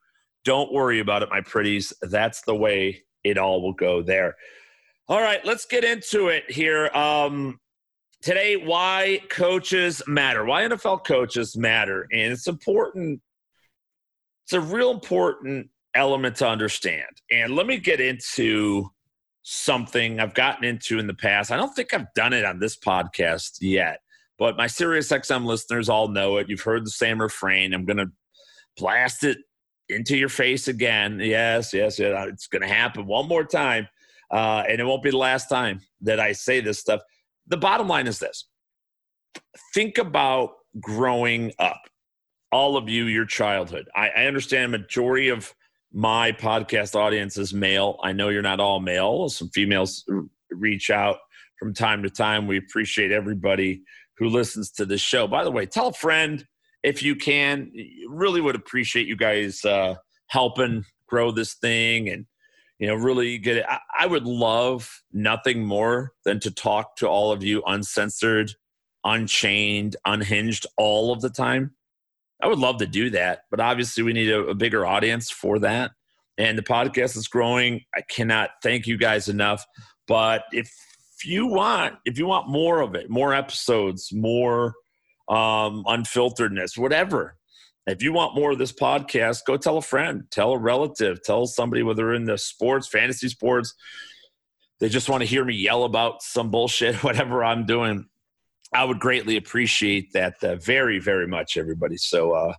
[0.45, 1.91] Don't worry about it, my pretties.
[2.01, 4.36] That's the way it all will go there.
[5.08, 6.88] All right, let's get into it here.
[6.93, 7.60] Um,
[8.21, 13.21] today why coaches matter why nfl coaches matter and it's important
[14.45, 17.05] it's a real important element to understand.
[17.31, 18.89] And let me get into
[19.47, 21.51] something i've gotten into in the past.
[21.51, 23.99] I don't think i've done it on this podcast yet
[24.39, 26.49] but my sirius xm listeners all know it.
[26.49, 27.71] You've heard the same refrain.
[27.71, 28.12] I'm going to
[28.75, 29.38] blast it
[29.88, 31.19] into your face again.
[31.19, 33.88] Yes yes, yes it's going to happen one more time
[34.31, 37.01] uh, and it won't be the last time that i say this stuff.
[37.45, 38.47] The bottom line is this.
[39.75, 41.81] Think about growing up
[42.51, 43.88] all of you your childhood.
[43.95, 45.53] I, I, understand majority of
[45.95, 47.97] my podcast audience is male.
[48.03, 49.29] I know you're not all male.
[49.29, 50.03] Some females
[50.51, 51.17] reach out
[51.58, 52.47] from time to time.
[52.47, 53.81] We appreciate everybody
[54.17, 55.25] who listens to this show.
[55.25, 56.45] By the way tell a friend
[56.84, 57.71] if you can.
[58.10, 59.95] Really would appreciate you guys uh,
[60.27, 62.25] helping grow this thing and
[62.77, 63.65] you know, really get it.
[63.67, 68.51] I, I would love nothing more than to talk to all of you uncensored,
[69.05, 71.74] unchained, unhinged all of the time.
[72.41, 75.60] I would love to do that, but obviously we need a, a bigger audience for
[75.60, 75.91] that.
[76.38, 77.82] And the podcast is growing.
[77.95, 79.65] I cannot thank you guys enough.
[80.08, 80.69] But if
[81.24, 84.74] you want, if you want more of it, more episodes, more
[85.30, 87.38] um, unfilteredness, whatever,
[87.88, 91.45] if you want more of this podcast, go tell a friend, tell a relative, tell
[91.45, 93.76] somebody whether in the sports, fantasy sports,
[94.80, 98.08] they just want to hear me yell about some bullshit, whatever I'm doing.
[98.75, 101.97] I would greatly appreciate that uh, very, very much, everybody.
[101.97, 102.53] So uh,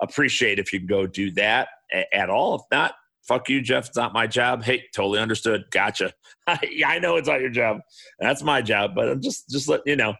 [0.00, 2.56] appreciate if you can go do that a- at all.
[2.56, 3.86] If not, fuck you, Jeff.
[3.86, 4.64] It's not my job.
[4.64, 5.64] Hey, totally understood.
[5.70, 6.12] Gotcha.
[6.48, 7.78] I know it's not your job.
[8.18, 10.14] That's my job, but I'm just just let you know.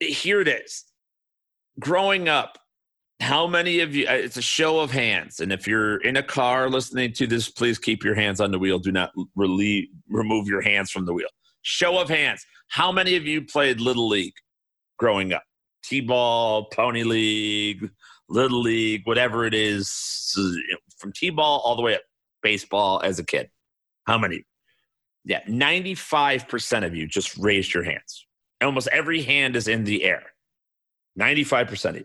[0.00, 0.84] Here it is.
[1.80, 2.58] Growing up,
[3.20, 6.22] how many of you uh, it's a show of hands and if you're in a
[6.22, 10.46] car listening to this please keep your hands on the wheel do not relieve, remove
[10.46, 11.28] your hands from the wheel
[11.62, 14.34] show of hands how many of you played little league
[14.98, 15.42] growing up?
[15.84, 17.90] T-ball pony league
[18.28, 19.90] little league whatever it is
[20.98, 22.02] from t-ball all the way up
[22.42, 23.48] baseball as a kid.
[24.06, 24.44] How many?
[25.24, 28.26] Yeah 95% of you just raised your hands.
[28.62, 30.22] Almost every hand is in the air.
[31.18, 32.04] 95% of you.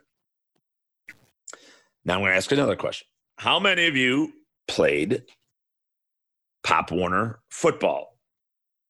[2.06, 3.08] Now I'm going to ask another question.
[3.38, 4.34] How many of you
[4.68, 5.24] played
[6.64, 8.18] Pop Warner football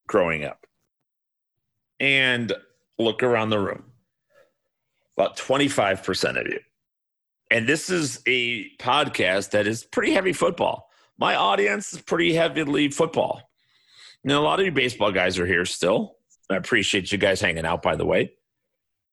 [0.08, 0.66] growing up?
[2.00, 2.54] And
[2.98, 3.84] look around the room.
[5.18, 6.60] About 25% of you.
[7.52, 10.90] And this is a podcast that is pretty heavy football.
[11.18, 13.42] My audience is pretty heavily football.
[14.24, 16.16] Now, a lot of you baseball guys are here still.
[16.50, 18.34] I appreciate you guys hanging out, by the way.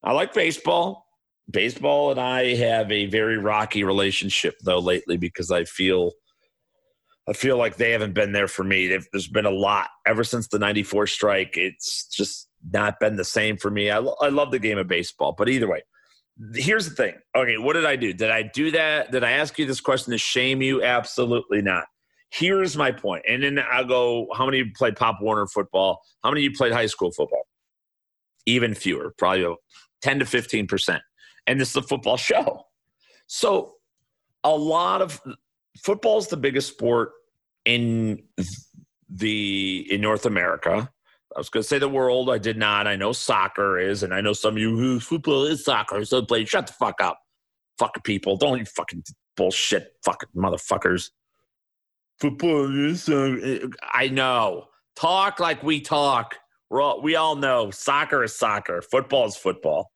[0.03, 1.07] I like baseball
[1.51, 6.13] baseball and I have a very rocky relationship though lately because I feel
[7.29, 8.89] I feel like they haven't been there for me.
[9.13, 11.57] There's been a lot ever since the '94 strike.
[11.57, 13.91] It's just not been the same for me.
[13.91, 15.83] I, I love the game of baseball, but either way,
[16.55, 17.15] here's the thing.
[17.37, 18.13] Okay, what did I do?
[18.13, 19.13] Did I do that?
[19.13, 20.83] Did I ask you this question to shame you?
[20.83, 21.85] Absolutely not.
[22.31, 23.25] Here's my point.
[23.29, 26.01] And then I'll go, how many you played Pop Warner football?
[26.23, 27.43] How many you played high school football?
[28.47, 29.55] Even fewer, probably
[30.03, 31.01] 10 to 15%.
[31.47, 32.65] And this is a football show.
[33.27, 33.75] So
[34.45, 35.21] a lot of
[35.83, 37.13] football is the biggest sport
[37.65, 38.23] in
[39.09, 40.91] the in North America.
[41.37, 42.29] I was going to say the world.
[42.29, 42.87] I did not.
[42.87, 46.05] I know soccer is, and I know some of you who football is soccer.
[46.05, 46.45] So play.
[46.45, 47.21] Shut the fuck up,
[47.79, 48.37] fucking people.
[48.37, 49.05] Don't you fucking
[49.37, 51.11] bullshit, fucking motherfuckers.
[52.19, 53.09] Football is.
[53.09, 54.67] Uh, I know.
[54.97, 56.37] Talk like we talk.
[56.69, 58.83] We're all, we all know soccer is soccer.
[58.83, 59.93] Football is football.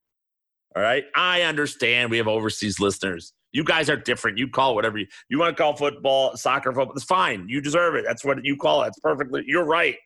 [0.75, 1.05] All right.
[1.15, 3.33] I understand we have overseas listeners.
[3.53, 4.39] You guys are different.
[4.39, 6.95] You call whatever you, you want to call football, soccer, football.
[6.95, 7.49] It's fine.
[7.49, 8.05] You deserve it.
[8.05, 8.89] That's what you call it.
[8.89, 9.45] It's perfectly.
[9.47, 9.97] You're right.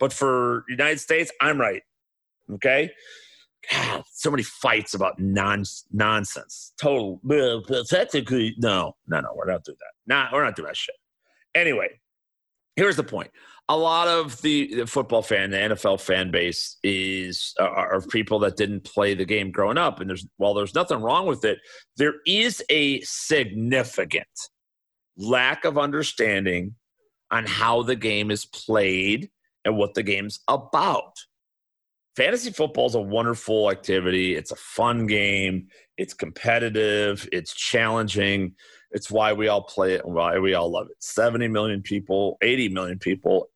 [0.00, 1.82] But for United States, I'm right.
[2.54, 2.90] Okay.
[3.70, 6.72] God, so many fights about non nonsense.
[6.80, 7.20] Total.
[7.88, 9.28] Technically, no, no, no.
[9.36, 10.12] We're not doing that.
[10.12, 10.94] Nah, we're not doing that shit.
[11.54, 12.00] Anyway,
[12.74, 13.30] here's the point
[13.70, 18.56] a lot of the, football fan, the NFL fan base is uh, are people that
[18.56, 21.58] didn't play the game growing up, and there's while there's nothing wrong with it,
[21.96, 24.26] there is a significant
[25.16, 26.74] lack of understanding
[27.30, 29.30] on how the game is played
[29.64, 31.16] and what the game's about.
[32.16, 34.34] Fantasy football is a wonderful activity.
[34.34, 35.68] It's a fun game.
[35.96, 37.28] It's competitive.
[37.32, 38.54] It's challenging.
[38.90, 40.96] It's why we all play it and why we all love it.
[41.02, 43.50] 70 million people, 80 million people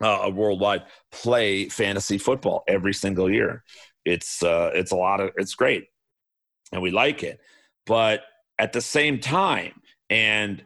[0.00, 3.64] uh, worldwide play fantasy football every single year.
[4.04, 5.88] It's uh, it's a lot of it's great,
[6.72, 7.40] and we like it.
[7.86, 8.22] But
[8.58, 10.62] at the same time, and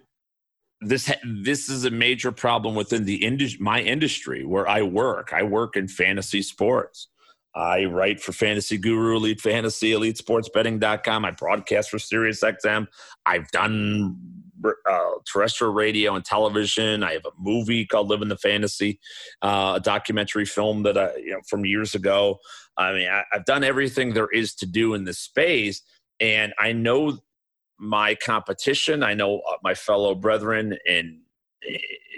[0.80, 5.32] this this is a major problem within the industry, my industry where I work.
[5.32, 7.08] I work in fantasy sports.
[7.54, 11.24] I write for Fantasy Guru, Elite Fantasy, EliteSportsBetting.com.
[11.24, 12.86] I broadcast for SiriusXM.
[13.26, 14.16] I've done
[14.64, 17.02] uh, terrestrial radio and television.
[17.02, 19.00] I have a movie called "Living the Fantasy,"
[19.42, 22.38] uh, a documentary film that I, you know, from years ago.
[22.76, 25.82] I mean, I, I've done everything there is to do in this space,
[26.20, 27.18] and I know
[27.80, 29.02] my competition.
[29.02, 31.22] I know uh, my fellow brethren in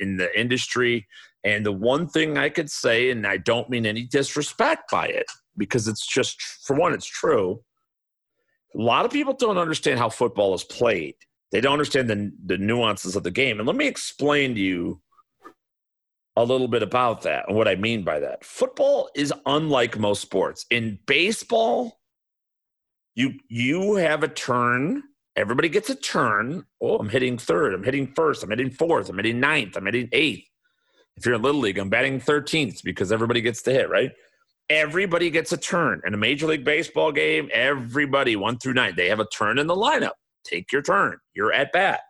[0.00, 1.06] in the industry.
[1.44, 5.26] And the one thing I could say, and I don't mean any disrespect by it,
[5.56, 7.62] because it's just for one, it's true.
[8.74, 11.14] A lot of people don't understand how football is played.
[11.50, 13.58] They don't understand the, the nuances of the game.
[13.58, 15.00] And let me explain to you
[16.36, 18.44] a little bit about that and what I mean by that.
[18.44, 20.64] Football is unlike most sports.
[20.70, 22.00] In baseball,
[23.14, 25.02] you you have a turn.
[25.36, 26.64] Everybody gets a turn.
[26.80, 27.74] Oh, I'm hitting third.
[27.74, 28.42] I'm hitting first.
[28.42, 29.08] I'm hitting fourth.
[29.08, 29.76] I'm hitting ninth.
[29.76, 30.46] I'm hitting eighth.
[31.16, 34.12] If you're in Little League, I'm batting 13th because everybody gets to hit, right?
[34.70, 36.00] Everybody gets a turn.
[36.06, 39.66] In a Major League Baseball game, everybody, one through nine, they have a turn in
[39.66, 40.12] the lineup
[40.44, 41.18] take your turn.
[41.34, 42.00] You're at bat.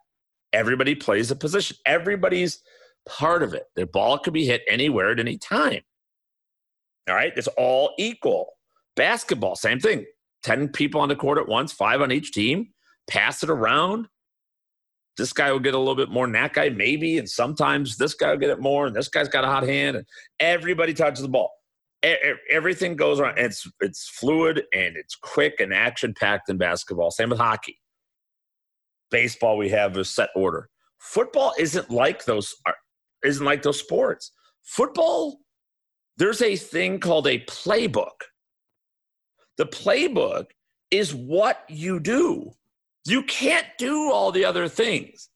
[0.52, 1.76] Everybody plays a position.
[1.86, 2.60] Everybody's
[3.06, 3.64] part of it.
[3.76, 5.80] The ball could be hit anywhere at any time.
[7.08, 8.50] All right, it's all equal.
[8.96, 10.04] Basketball, same thing.
[10.42, 12.68] 10 people on the court at once, five on each team.
[13.08, 14.08] Pass it around.
[15.16, 17.18] This guy will get a little bit more than that guy, maybe.
[17.18, 19.96] And sometimes this guy will get it more, and this guy's got a hot hand.
[19.96, 20.06] And
[20.40, 21.50] everybody touches the ball.
[22.50, 23.38] Everything goes around.
[23.38, 27.12] It's it's fluid and it's quick and action packed in basketball.
[27.12, 27.78] Same with hockey
[29.12, 32.72] baseball we have a set order football isn't like those uh,
[33.24, 34.32] isn't like those sports
[34.64, 35.38] football
[36.16, 38.22] there's a thing called a playbook
[39.58, 40.46] the playbook
[40.90, 42.50] is what you do
[43.04, 45.28] you can't do all the other things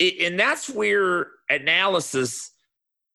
[0.00, 2.50] and that's where analysis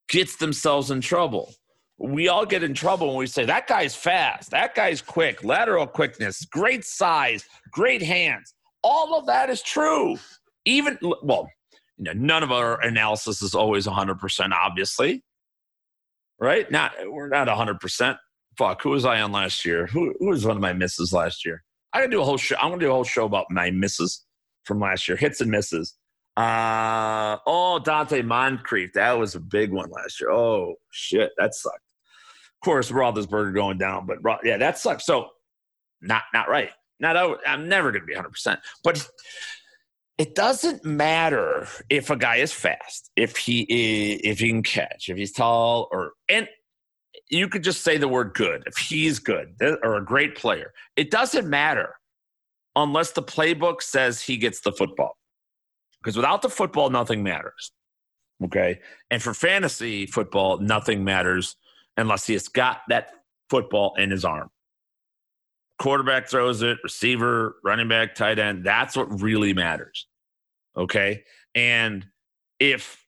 [0.10, 1.54] gets themselves in trouble
[1.98, 5.86] we all get in trouble when we say that guy's fast that guy's quick lateral
[5.86, 10.18] quickness great size great hands all of that is true.
[10.66, 11.50] Even, well,
[11.98, 15.24] you know, none of our analysis is always 100%, obviously.
[16.40, 16.70] Right?
[16.72, 18.18] Not, we're not 100%.
[18.58, 19.88] Fuck, who was I on last year?
[19.88, 21.64] Who, who was one of my misses last year?
[21.94, 22.56] I gotta do a whole show.
[22.56, 24.26] I'm gonna do a whole show about my misses
[24.64, 25.96] from last year, hits and misses.
[26.38, 28.94] Uh oh, Donte Moncrief.
[28.94, 30.32] That was a big one last year.
[30.32, 31.76] Oh shit, that sucked.
[31.76, 35.02] Of course, Roethlisberger going down, but yeah, that sucked.
[35.02, 35.28] So
[36.02, 36.70] not not right.
[37.00, 38.60] Not I'm never to be 100%.
[38.84, 39.08] But
[40.18, 45.10] it doesn't matter if a guy is fast, if he is, if he can catch,
[45.10, 46.48] if he's tall or and
[47.32, 50.74] you could just say the word good if he's good or a great player.
[50.96, 51.96] It doesn't matter
[52.76, 55.18] unless the playbook says he gets the football.
[56.02, 57.72] Because without the football, nothing matters.
[58.44, 58.80] Okay.
[59.10, 61.56] And for fantasy football, nothing matters
[61.98, 63.12] unless he has got that
[63.50, 64.50] football in his arm
[65.82, 68.64] quarterback throws it, receiver, running back, tight end.
[68.64, 70.08] That's what really matters.
[70.78, 71.24] Okay.
[71.56, 72.06] And
[72.60, 73.01] if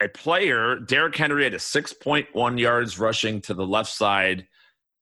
[0.00, 4.46] a player, Derrick Henry had a 6.1 yards rushing to the left side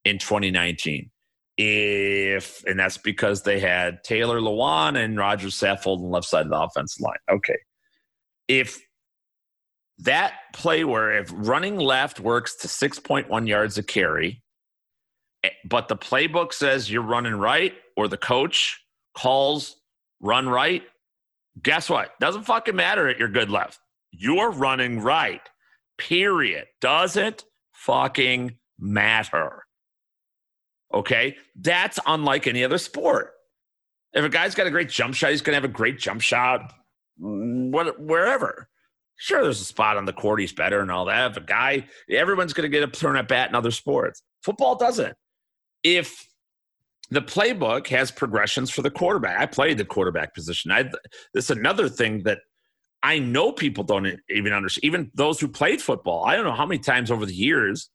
[0.05, 1.11] in 2019.
[1.57, 6.45] If, and that's because they had Taylor Lewan and Roger Saffold on the left side
[6.45, 7.17] of the offensive line.
[7.29, 7.57] Okay.
[8.47, 8.79] If
[9.99, 14.43] that play where if running left works to 6.1 yards a carry,
[15.43, 18.79] eh, but the playbook says you're running right or the coach
[19.15, 19.77] calls
[20.19, 20.83] run right,
[21.61, 22.11] guess what?
[22.19, 23.79] Doesn't fucking matter at your good left.
[24.17, 25.41] You're running right.
[25.97, 26.65] Period.
[26.81, 29.63] Doesn't fucking matter.
[30.93, 31.35] Okay?
[31.55, 33.33] That's unlike any other sport.
[34.13, 36.21] If a guy's got a great jump shot, he's going to have a great jump
[36.21, 36.73] shot
[37.21, 38.69] mm, what, wherever.
[39.17, 41.31] Sure, there's a spot on the court he's better and all that.
[41.31, 44.23] If a guy, everyone's going to get a turn at bat in other sports.
[44.43, 45.15] Football doesn't.
[45.83, 46.27] If
[47.09, 50.71] the playbook has progressions for the quarterback, I played the quarterback position.
[50.71, 50.83] I,
[51.33, 52.39] this is another thing that
[53.03, 54.85] I know people don't even understand.
[54.85, 57.89] Even those who played football, I don't know how many times over the years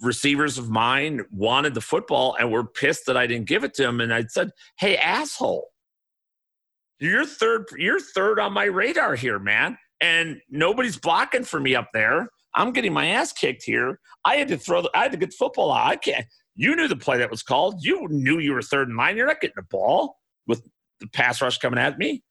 [0.00, 3.82] receivers of mine wanted the football and were pissed that I didn't give it to
[3.82, 4.00] them.
[4.00, 5.68] And I said, "Hey, asshole,
[7.00, 7.66] you're third.
[7.76, 9.78] You're third on my radar here, man.
[10.00, 12.28] And nobody's blocking for me up there.
[12.54, 14.00] I'm getting my ass kicked here.
[14.24, 14.82] I had to throw.
[14.82, 15.86] The, I had to get the football out.
[15.86, 16.26] I can't.
[16.54, 17.84] You knew the play that was called.
[17.84, 19.16] You knew you were third in line.
[19.16, 20.62] You're not getting the ball with
[21.00, 22.22] the pass rush coming at me.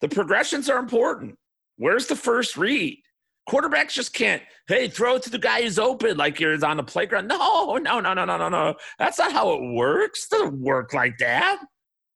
[0.00, 1.36] The progressions are important.
[1.76, 3.00] Where's the first read?
[3.48, 6.82] Quarterbacks just can't, hey, throw it to the guy who's open like you're on the
[6.82, 7.28] playground.
[7.28, 8.74] No, no, no, no, no, no, no.
[8.98, 10.26] That's not how it works.
[10.26, 11.58] It doesn't work like that.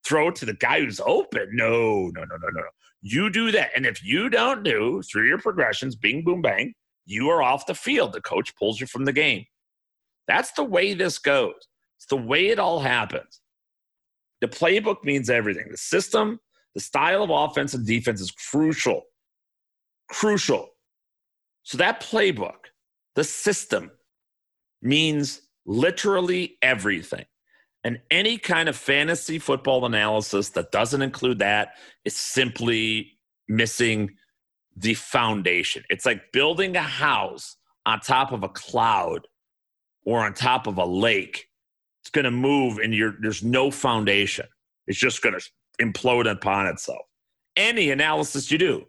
[0.06, 1.50] Throw it to the guy who's open.
[1.52, 2.62] No, no, no, no, no.
[3.02, 3.70] You do that.
[3.76, 6.72] And if you don't do through your progressions, bing, boom, bang,
[7.04, 8.12] you are off the field.
[8.12, 9.44] The coach pulls you from the game.
[10.28, 11.54] That's the way this goes.
[11.98, 13.40] It's the way it all happens.
[14.40, 15.66] The playbook means everything.
[15.70, 16.38] The system,
[16.78, 19.02] the style of offense and defense is crucial.
[20.08, 20.68] Crucial.
[21.64, 22.70] So that playbook,
[23.16, 23.90] the system,
[24.80, 27.24] means literally everything.
[27.82, 31.70] And any kind of fantasy football analysis that doesn't include that
[32.04, 33.18] is simply
[33.48, 34.14] missing
[34.76, 35.82] the foundation.
[35.90, 37.56] It's like building a house
[37.86, 39.26] on top of a cloud
[40.06, 41.48] or on top of a lake.
[42.02, 44.46] It's going to move and you're, there's no foundation.
[44.86, 45.44] It's just going to
[45.80, 47.04] implode upon itself.
[47.56, 48.84] Any analysis you do,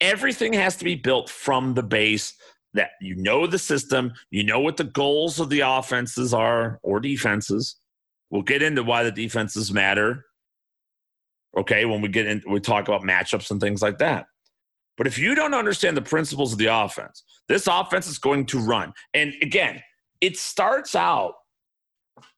[0.00, 2.34] everything has to be built from the base
[2.74, 7.00] that you know the system, you know what the goals of the offenses are or
[7.00, 7.76] defenses.
[8.30, 10.24] We'll get into why the defenses matter.
[11.56, 14.26] Okay, when we get in, we talk about matchups and things like that.
[14.96, 18.58] But if you don't understand the principles of the offense, this offense is going to
[18.58, 18.92] run.
[19.14, 19.80] And again,
[20.20, 21.34] it starts out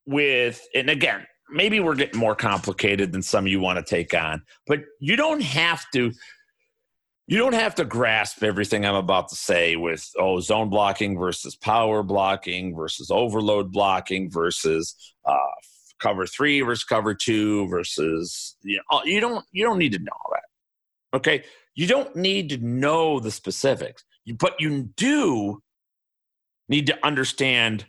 [0.07, 4.43] with, and again, maybe we're getting more complicated than some you want to take on,
[4.67, 6.13] but you don't have to
[7.27, 11.55] you don't have to grasp everything I'm about to say with oh zone blocking versus
[11.55, 15.37] power blocking versus overload blocking versus uh,
[16.01, 20.13] cover three versus cover two versus you know you don't you don't need to know
[20.13, 21.17] all that.
[21.17, 21.45] Okay,
[21.75, 24.05] you don't need to know the specifics,
[24.39, 25.63] but you do
[26.69, 27.87] need to understand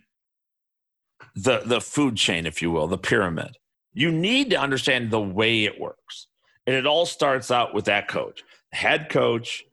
[1.35, 3.57] the the food chain, if you will, the pyramid.
[3.93, 6.27] You need to understand the way it works,
[6.65, 9.63] and it all starts out with that coach head coach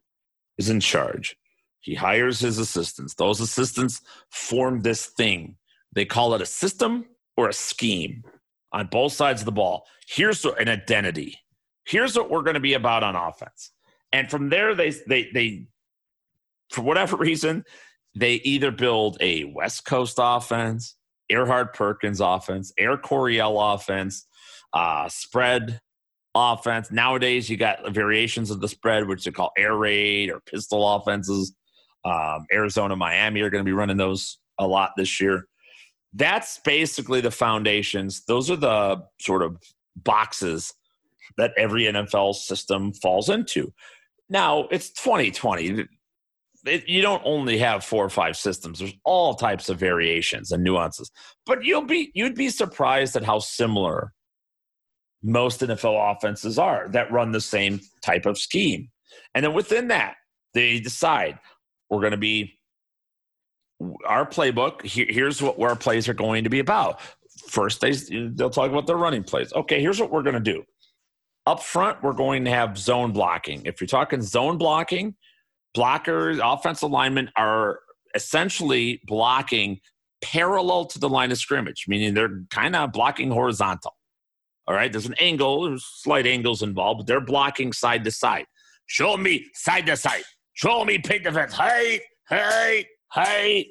[0.56, 1.36] is in charge.
[1.80, 3.14] He hires his assistants.
[3.14, 4.00] Those assistants
[4.30, 5.56] form this thing.
[5.94, 7.06] They call it a system
[7.36, 8.24] or a scheme
[8.72, 9.86] on both sides of the ball.
[10.06, 11.38] Here's an identity.
[11.86, 13.70] Here's what we're going to be about on offense.
[14.12, 15.66] And from there, they they they
[16.70, 17.64] for whatever reason,
[18.14, 20.96] they either build a West Coast offense,
[21.30, 24.26] Erhardt Perkins offense, Air Coryell offense,
[24.72, 25.80] uh, spread
[26.34, 26.90] offense.
[26.90, 31.54] Nowadays, you got variations of the spread, which they call air raid or pistol offenses.
[32.04, 35.46] Um, Arizona, Miami are going to be running those a lot this year.
[36.14, 38.24] That's basically the foundations.
[38.26, 39.56] Those are the sort of
[39.96, 40.72] boxes
[41.36, 43.72] that every NFL system falls into.
[44.30, 45.86] Now, it's 2020.
[46.68, 48.78] It, you don't only have four or five systems.
[48.78, 51.10] There's all types of variations and nuances.
[51.46, 54.12] But you'll be you'd be surprised at how similar
[55.22, 58.88] most NFL offenses are that run the same type of scheme.
[59.34, 60.14] And then within that,
[60.54, 61.38] they decide
[61.90, 62.58] we're going to be
[64.06, 64.82] our playbook.
[64.82, 67.00] Here, here's what our plays are going to be about.
[67.48, 69.52] First, they, they'll talk about their running plays.
[69.52, 70.64] Okay, here's what we're going to do.
[71.46, 73.62] Up front, we're going to have zone blocking.
[73.64, 75.14] If you're talking zone blocking,
[75.78, 77.80] blockers, offensive linemen are
[78.14, 79.80] essentially blocking
[80.20, 83.94] parallel to the line of scrimmage, meaning they're kind of blocking horizontal.
[84.66, 88.46] All right, there's an angle, there's slight angles involved, but they're blocking side to side.
[88.86, 90.24] Show me side to side.
[90.54, 91.54] Show me paint defense.
[91.54, 93.68] Hey, hey, hey.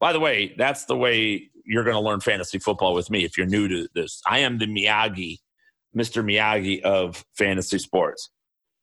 [0.00, 3.36] By the way, that's the way you're going to learn fantasy football with me if
[3.36, 4.20] you're new to this.
[4.26, 5.38] I am the Miyagi,
[5.96, 6.24] Mr.
[6.24, 8.30] Miyagi of fantasy sports.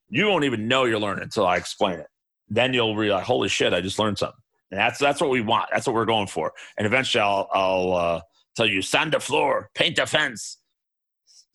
[0.09, 2.07] You won't even know you're learning until I explain it.
[2.51, 4.37] Then you'll realize, holy shit, I just learned something.
[4.71, 5.69] And that's that's what we want.
[5.71, 6.51] That's what we're going for.
[6.77, 8.21] And eventually, I'll, I'll uh,
[8.55, 10.57] tell you, sand the floor, paint the fence,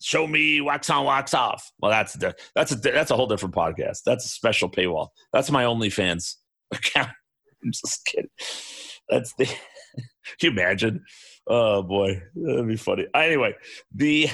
[0.01, 1.71] show me wax on, wax off.
[1.79, 3.99] Well, that's a, that's a that's a whole different podcast.
[4.05, 5.09] That's a special paywall.
[5.31, 6.35] That's my OnlyFans
[6.71, 7.11] account.
[7.63, 8.29] I'm just kidding.
[9.09, 9.47] That's the.
[10.41, 11.05] You imagine?
[11.47, 13.07] Oh boy, that'd be funny.
[13.15, 13.55] Anyway,
[13.95, 14.27] the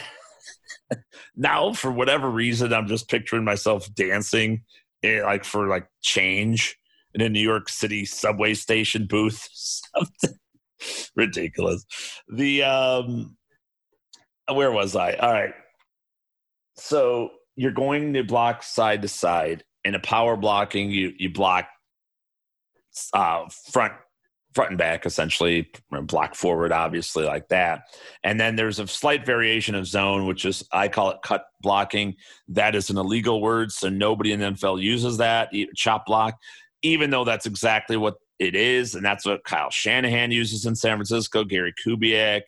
[1.36, 4.64] now for whatever reason, I'm just picturing myself dancing,
[5.04, 6.78] eh, like for like change
[7.14, 9.48] in a New York City subway station booth.
[9.54, 10.40] Something
[11.16, 11.86] ridiculous.
[12.28, 13.38] The um,
[14.52, 15.14] where was I?
[15.14, 15.54] All right.
[16.76, 19.64] So you're going to block side to side.
[19.86, 21.68] In a power blocking, you you block
[23.14, 23.94] uh, front
[24.54, 25.70] front and back essentially
[26.04, 27.84] block forward obviously like that.
[28.24, 32.16] And then there's a slight variation of zone which is i call it cut blocking.
[32.48, 36.38] That is an illegal word so nobody in the nfl uses that chop block
[36.82, 40.98] even though that's exactly what it is and that's what kyle shanahan uses in san
[40.98, 42.42] francisco gary kubiak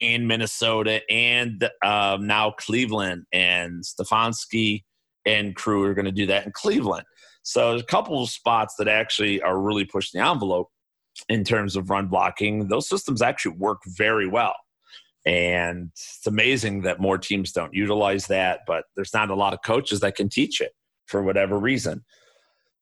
[0.00, 4.82] in minnesota and um, now cleveland and stefanski
[5.26, 7.04] and crew are going to do that in cleveland.
[7.42, 10.68] So there's a couple of spots that actually are really pushing the envelope
[11.28, 14.54] in terms of run blocking, those systems actually work very well.
[15.24, 19.60] And it's amazing that more teams don't utilize that, but there's not a lot of
[19.64, 20.72] coaches that can teach it
[21.06, 22.04] for whatever reason.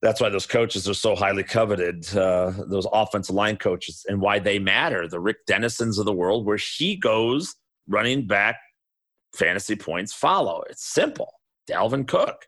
[0.03, 4.39] That's why those coaches are so highly coveted, uh, those offensive line coaches, and why
[4.39, 5.07] they matter.
[5.07, 7.55] The Rick Dennisons of the world, where he goes
[7.87, 8.57] running back,
[9.35, 10.62] fantasy points follow.
[10.70, 11.31] It's simple.
[11.68, 12.47] Dalvin Cook.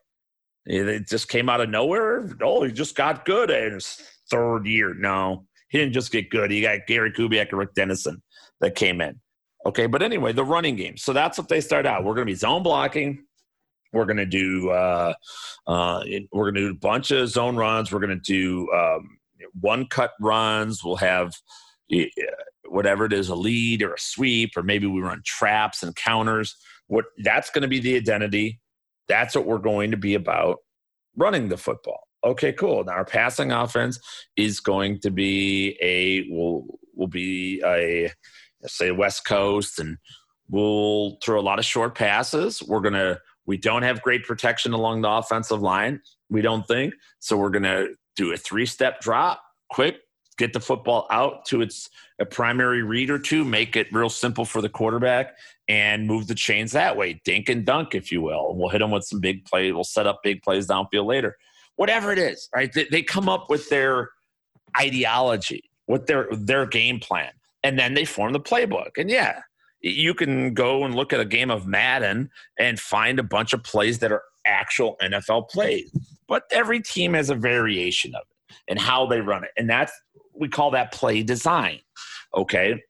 [0.65, 2.29] It just came out of nowhere.
[2.41, 4.93] Oh, he just got good in his third year.
[4.93, 6.51] No, he didn't just get good.
[6.51, 8.21] He got Gary Kubiak and Rick Dennison
[8.61, 9.19] that came in.
[9.65, 10.97] Okay, but anyway, the running game.
[10.97, 12.03] So that's what they start out.
[12.03, 13.25] We're going to be zone blocking.
[13.91, 15.15] We're going to do uh,
[15.65, 17.91] uh, we're going to do a bunch of zone runs.
[17.91, 19.17] We're going to do um,
[19.61, 20.83] one cut runs.
[20.83, 21.33] We'll have
[22.67, 26.55] whatever it is, a lead or a sweep, or maybe we run traps and counters.
[26.85, 28.59] What that's going to be the identity.
[29.07, 30.59] That's what we're going to be about
[31.15, 32.83] running the football okay, cool.
[32.83, 33.99] Now our passing offense
[34.35, 38.11] is going to be a will will be a
[38.65, 39.97] say West Coast, and
[40.49, 42.61] we'll throw a lot of short passes.
[42.63, 46.01] We're gonna we don't have great protection along the offensive line.
[46.29, 47.37] We don't think so.
[47.37, 49.97] We're gonna do a three step drop, quick,
[50.37, 54.45] get the football out to its a primary read or two, make it real simple
[54.45, 55.35] for the quarterback,
[55.67, 58.55] and move the chains that way, dink and dunk, if you will.
[58.55, 59.73] We'll hit them with some big plays.
[59.73, 61.37] We'll set up big plays downfield later
[61.75, 62.71] whatever it is, right?
[62.71, 64.09] They, they come up with their
[64.77, 67.31] ideology, with their their game plan,
[67.63, 68.91] and then they form the playbook.
[68.97, 69.41] And yeah,
[69.81, 73.63] you can go and look at a game of Madden and find a bunch of
[73.63, 75.91] plays that are actual NFL plays.
[76.27, 79.51] But every team has a variation of it and how they run it.
[79.57, 79.91] And that's
[80.33, 81.79] we call that play design.
[82.35, 82.81] Okay.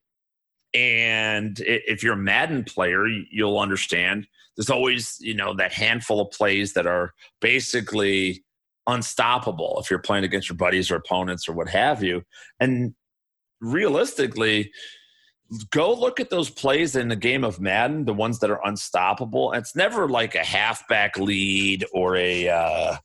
[0.73, 6.31] And if you're a Madden player, you'll understand there's always, you know, that handful of
[6.31, 8.43] plays that are basically
[8.87, 12.23] unstoppable if you're playing against your buddies or opponents or what have you.
[12.59, 12.93] And
[13.61, 14.71] realistically,
[15.71, 19.53] go look at those plays in the game of Madden, the ones that are unstoppable.
[19.53, 22.97] It's never like a halfback lead or a uh,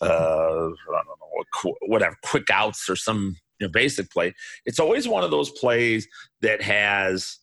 [0.00, 4.34] uh, know, whatever quick outs or some you know, basic play.
[4.64, 6.06] It's always one of those plays
[6.42, 7.38] that has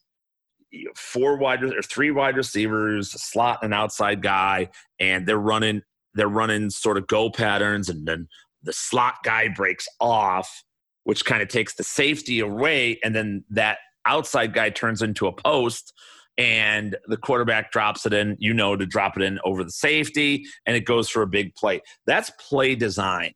[0.96, 4.70] four wide or three wide receivers, slot, and an outside guy,
[5.00, 5.82] and they're running
[6.16, 8.28] they're running sort of go patterns, and then
[8.62, 10.64] the slot guy breaks off,
[11.04, 15.34] which kind of takes the safety away, and then that outside guy turns into a
[15.34, 15.94] post
[16.38, 20.46] and the quarterback drops it in, you know, to drop it in over the safety,
[20.66, 21.82] and it goes for a big play.
[22.08, 23.34] That's play design.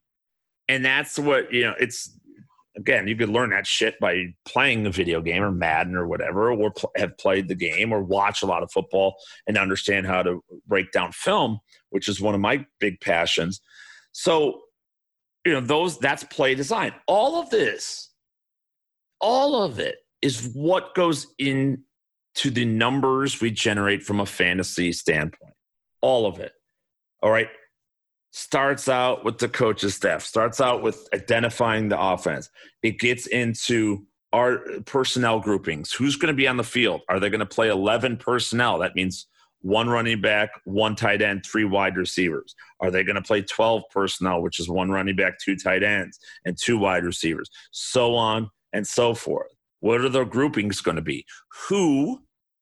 [0.68, 2.18] And that's what, you know, it's
[2.78, 6.52] again, you could learn that shit by playing a video game or Madden or whatever,
[6.52, 9.16] or pl- have played the game or watch a lot of football
[9.48, 11.60] and understand how to break down film,
[11.90, 13.62] which is one of my big passions.
[14.12, 14.62] So,
[15.46, 16.94] you know, those that's play design.
[17.08, 18.12] All of this,
[19.20, 21.80] all of it is what goes into
[22.46, 25.54] the numbers we generate from a fantasy standpoint.
[26.02, 26.54] All of it.
[27.24, 27.50] All right
[28.32, 32.50] starts out with the coach's staff, starts out with identifying the offense.
[32.84, 35.92] It gets into our personnel groupings.
[35.92, 37.02] Who's going to be on the field?
[37.10, 38.80] Are they going to play 11 personnel?
[38.80, 39.28] That means
[39.62, 42.56] one running back, one tight end, three wide receivers.
[42.80, 46.20] Are they going to play 12 personnel, which is one running back, two tight ends,
[46.46, 47.50] and two wide receivers?
[47.72, 49.52] So on and so forth.
[49.80, 51.26] What are the groupings going to be?
[51.70, 52.22] Who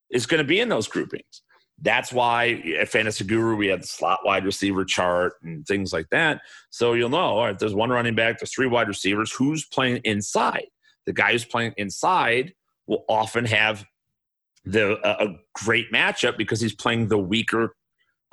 [0.10, 1.42] is going to be in those groupings?
[1.82, 6.10] That's why at Fantasy Guru we have the slot wide receiver chart and things like
[6.12, 6.42] that.
[6.70, 9.32] So you'll know, all right, there's one running back, there's three wide receivers.
[9.32, 10.68] Who's playing inside?
[11.06, 12.54] The guy who's playing inside
[12.88, 13.86] will often have
[14.64, 17.76] the a great matchup because he's playing the weaker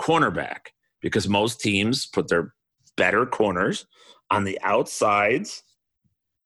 [0.01, 0.69] cornerback.
[1.01, 2.55] Because most teams put their
[2.97, 3.87] better corners
[4.31, 5.65] on the outsides,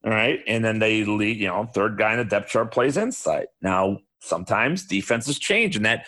[0.03, 1.36] all right, and then they lead.
[1.36, 3.49] You know, third guy in the depth chart plays inside.
[3.61, 6.07] Now, sometimes defenses change, and that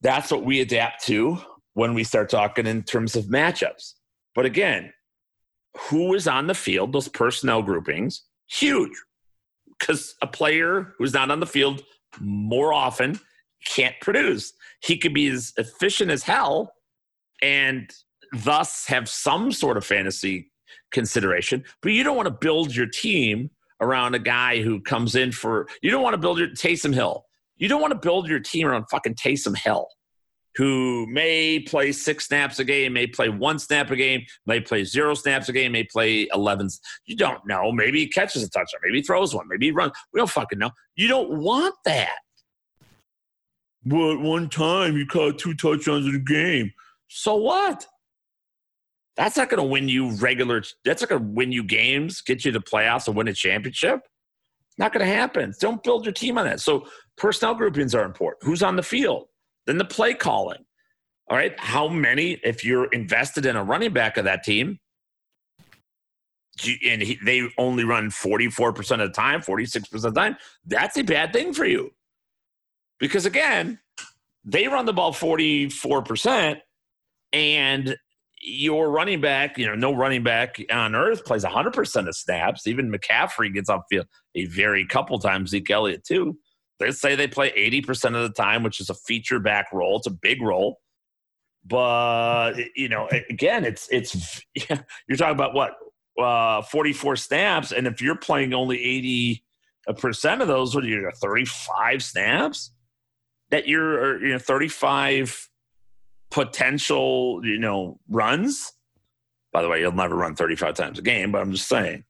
[0.00, 1.38] that's what we adapt to
[1.74, 3.94] when we start talking in terms of matchups.
[4.34, 4.92] But again,
[5.76, 6.92] who is on the field?
[6.92, 8.92] Those personnel groupings huge
[9.78, 11.82] because a player who's not on the field
[12.20, 13.20] more often
[13.64, 14.52] can't produce.
[14.82, 16.72] He could be as efficient as hell
[17.42, 17.90] and
[18.32, 20.50] thus have some sort of fantasy
[20.90, 25.30] consideration, but you don't want to build your team around a guy who comes in
[25.30, 27.24] for you don't want to build your Taysom Hill.
[27.58, 29.88] You don't want to build your team around fucking Taysom Hill,
[30.56, 34.84] who may play six snaps a game, may play one snap a game, may play
[34.84, 36.68] zero snaps a game, may play 11.
[37.06, 37.72] You don't know.
[37.72, 38.80] Maybe he catches a touchdown.
[38.84, 39.46] Maybe he throws one.
[39.48, 39.92] Maybe he runs.
[40.12, 40.70] We don't fucking know.
[40.96, 42.18] You don't want that.
[43.84, 46.72] But one time you caught two touchdowns in a game.
[47.08, 47.86] So what?
[49.16, 50.62] That's not going to win you regular.
[50.84, 53.32] That's not going to win you games, get you to the playoffs, and win a
[53.32, 54.00] championship.
[54.78, 55.54] Not going to happen.
[55.58, 56.60] Don't build your team on that.
[56.60, 56.86] So
[57.18, 58.44] personnel groupings are important.
[58.44, 59.26] Who's on the field?
[59.66, 60.64] Then the play calling.
[61.28, 61.58] All right.
[61.58, 64.78] How many, if you're invested in a running back of that team,
[66.86, 71.02] and he, they only run 44% of the time, 46% of the time, that's a
[71.02, 71.90] bad thing for you.
[72.98, 73.78] Because again,
[74.44, 76.60] they run the ball 44%,
[77.32, 77.96] and
[78.40, 82.66] your running back, you know, no running back on earth plays 100% of snaps.
[82.66, 86.38] Even McCaffrey gets off field a very couple times, Zeke Elliott too.
[86.78, 89.96] They say they play 80% of the time, which is a feature back role.
[89.96, 90.80] It's a big role.
[91.66, 95.76] But, you know, again, it's, it's, you're talking about what,
[96.18, 97.72] uh, 44 snaps.
[97.72, 99.44] And if you're playing only 80
[99.94, 102.72] percent of those, what are you, 35 snaps?
[103.50, 105.48] That you're, you know, 35
[106.30, 108.72] potential, you know, runs.
[109.52, 112.04] By the way, you'll never run 35 times a game, but I'm just saying,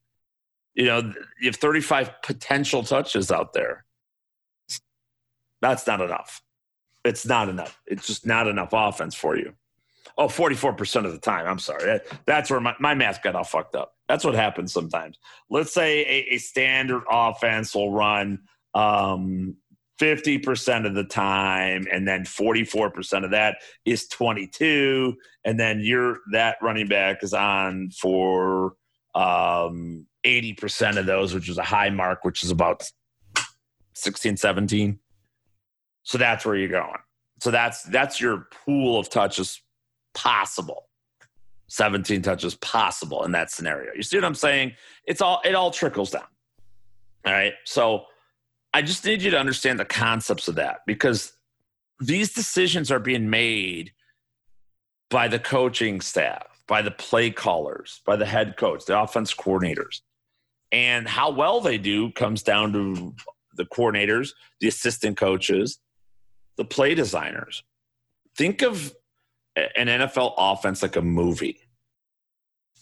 [0.75, 3.85] you know, you have 35 potential touches out there.
[5.61, 6.43] That's not enough.
[7.05, 7.81] It's not enough.
[7.87, 9.55] It's just not enough offense for you.
[10.17, 11.47] Oh, 44% of the time.
[11.47, 11.85] I'm sorry.
[11.85, 13.95] That, that's where my, my math got all fucked up.
[14.09, 15.19] That's what happens sometimes.
[15.49, 18.41] Let's say a, a standard offense will run
[18.75, 19.57] um,
[20.01, 26.57] 50% of the time and then 44% of that is 22 and then you're that
[26.63, 28.75] running back is on for
[29.15, 32.85] um, 80% of those which is a high mark which is about
[33.95, 35.01] 16 17
[36.09, 36.97] so that's where you're going.
[37.43, 39.61] So that's that's your pool of touches
[40.15, 40.89] possible.
[41.69, 43.93] 17 touches possible in that scenario.
[43.95, 44.73] You see what i'm saying?
[45.05, 46.25] It's all it all trickles down.
[47.27, 47.53] All right?
[47.67, 48.07] So
[48.73, 51.35] I just need you to understand the concepts of that because
[52.01, 53.93] these decisions are being made
[55.11, 60.01] by the coaching staff, by the play callers, by the head coach, the offense coordinators.
[60.73, 63.15] And how well they do comes down to
[63.57, 64.31] the coordinators,
[64.61, 65.79] the assistant coaches,
[66.59, 67.63] the play designers.
[68.37, 68.95] Think of
[69.57, 71.61] an NFL offense like a movie.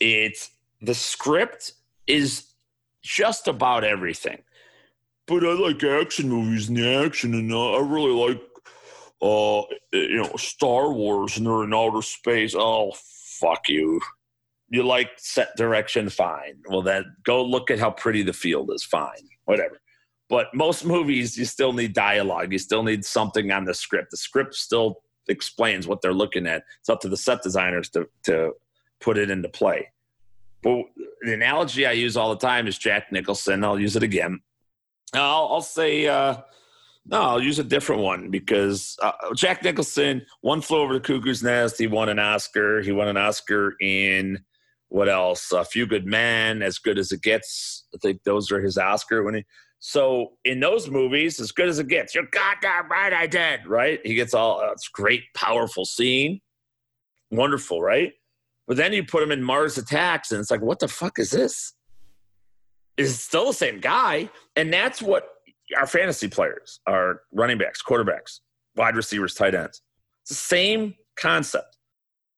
[0.01, 0.51] It's
[0.83, 1.73] the script
[2.09, 2.47] is
[3.03, 4.43] just about everything
[5.27, 8.43] but I like action movies and the action, and uh, I really like,
[9.21, 9.63] uh,
[9.93, 12.55] you know, Star Wars, and they're in outer space.
[12.57, 12.93] Oh,
[13.41, 14.01] fuck you.
[14.69, 16.63] You like set direction, fine.
[16.69, 19.81] Well, then go look at how pretty the field is, fine, whatever.
[20.29, 22.53] But most movies, you still need dialogue.
[22.53, 24.11] You still need something on the script.
[24.11, 26.65] The script still explains what they're looking at.
[26.81, 28.53] It's up to the set designers to to
[29.01, 29.89] put it into play.
[30.63, 30.85] But
[31.23, 33.63] the analogy I use all the time is Jack Nicholson.
[33.63, 34.41] I'll use it again
[35.15, 36.39] I'll, I'll say uh,
[37.07, 37.21] no.
[37.21, 41.79] I'll use a different one because uh, Jack Nicholson, One Flew Over the Cuckoo's Nest.
[41.79, 42.83] He won an Oscar.
[42.83, 44.41] He won an Oscar in
[44.89, 45.53] what else?
[45.53, 47.87] A Few Good Men, As Good as It Gets.
[47.95, 49.45] I think those are his Oscar winning.
[49.89, 53.67] So in those movies, as good as it gets, you're goddamn right, I did.
[53.67, 54.01] Right?
[54.05, 54.61] He gets all.
[54.61, 56.41] Uh, it's great, powerful scene,
[57.31, 58.13] wonderful, right?
[58.67, 61.31] But then you put him in Mars Attacks, and it's like, what the fuck is
[61.31, 61.73] this?
[62.97, 64.29] is still the same guy.
[64.57, 65.29] And that's what
[65.77, 68.41] our fantasy players, our running backs, quarterbacks,
[68.75, 69.83] wide receivers, tight ends.
[70.23, 71.77] It's the same concept.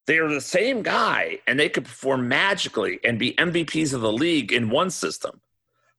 [0.06, 4.12] They are the same guy and they could perform magically and be MVPs of the
[4.12, 5.40] league in one system.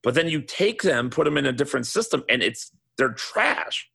[0.03, 3.89] But then you take them, put them in a different system, and it's they're trash.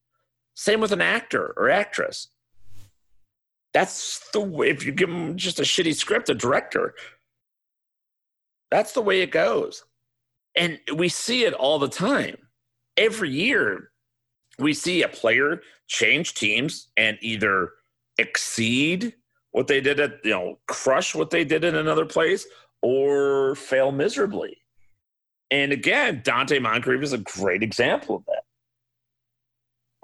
[0.55, 2.29] Same with an actor or actress.
[3.73, 6.95] That's the way, if you give them just a shitty script, a director,
[8.71, 9.85] that's the way it goes.
[10.57, 12.37] And we see it all the time.
[12.97, 13.91] Every year,
[14.59, 17.73] we see a player change teams and either
[18.19, 19.15] exceed
[19.51, 22.47] what they did at, you know, crush what they did in another place
[22.83, 24.59] or fail miserably.
[25.51, 28.43] And again, Donte Moncrief is a great example of that.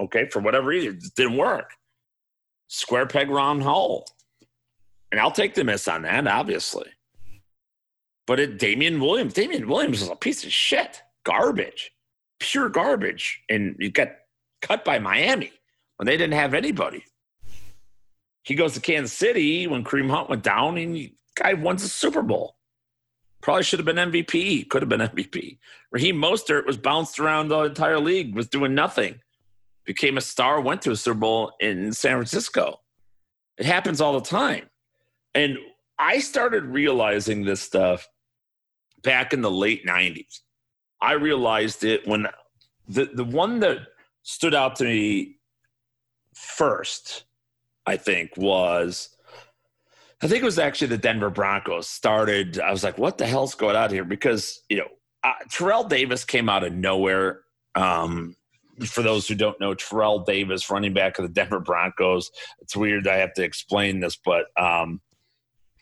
[0.00, 1.72] Okay, for whatever reason, it didn't work.
[2.68, 4.06] Square peg round hole.
[5.10, 6.88] And I'll take the miss on that, obviously.
[8.26, 11.02] But it Damien Williams, Damien Williams is a piece of shit.
[11.24, 11.90] Garbage.
[12.38, 13.42] Pure garbage.
[13.48, 14.10] And you got
[14.62, 15.52] cut by Miami
[15.96, 17.04] when they didn't have anybody.
[18.44, 21.88] He goes to Kansas City when Kareem Hunt went down and the guy wins the
[21.88, 22.56] Super Bowl.
[23.40, 24.68] Probably should have been MVP.
[24.68, 25.58] Could have been MVP.
[25.90, 29.20] Raheem Mostert was bounced around the entire league, was doing nothing.
[29.84, 32.80] Became a star, went to a Super Bowl in San Francisco.
[33.56, 34.68] It happens all the time.
[35.34, 35.58] And
[35.98, 38.08] I started realizing this stuff
[39.02, 40.40] back in the late 90s.
[41.00, 42.26] I realized it when
[42.88, 43.78] the, the one that
[44.22, 45.38] stood out to me
[46.34, 47.24] first,
[47.86, 49.16] I think, was
[50.22, 52.60] I think it was actually the Denver Broncos started.
[52.60, 54.04] I was like, what the hell's going on here?
[54.04, 54.88] Because, you know,
[55.24, 57.40] uh, Terrell Davis came out of nowhere.
[57.74, 58.36] Um,
[58.86, 62.30] for those who don't know, Terrell Davis, running back of the Denver Broncos.
[62.60, 65.00] It's weird I have to explain this, but um,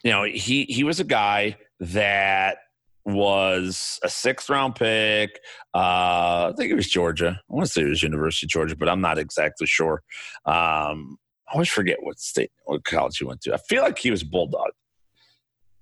[0.03, 2.59] you know, he he was a guy that
[3.05, 5.41] was a sixth round pick.
[5.75, 7.41] Uh, I think it was Georgia.
[7.41, 10.03] I want to say it was University of Georgia, but I'm not exactly sure.
[10.45, 11.19] Um,
[11.49, 13.55] I always forget what state, what college he went to.
[13.55, 14.71] I feel like he was Bulldog.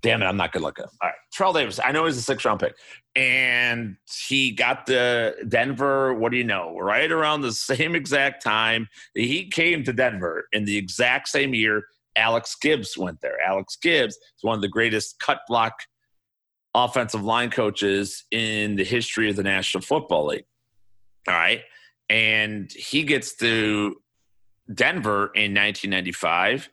[0.01, 0.85] Damn it, I'm not good looking.
[0.85, 1.79] All right, Terrell Davis.
[1.83, 2.75] I know he's a six round pick,
[3.15, 3.97] and
[4.27, 6.13] he got the Denver.
[6.13, 6.77] What do you know?
[6.79, 11.83] Right around the same exact time he came to Denver in the exact same year.
[12.15, 13.39] Alex Gibbs went there.
[13.41, 15.73] Alex Gibbs is one of the greatest cut block
[16.73, 20.45] offensive line coaches in the history of the National Football League.
[21.27, 21.61] All right.
[22.09, 23.97] And he gets to
[24.73, 26.69] Denver in 1995.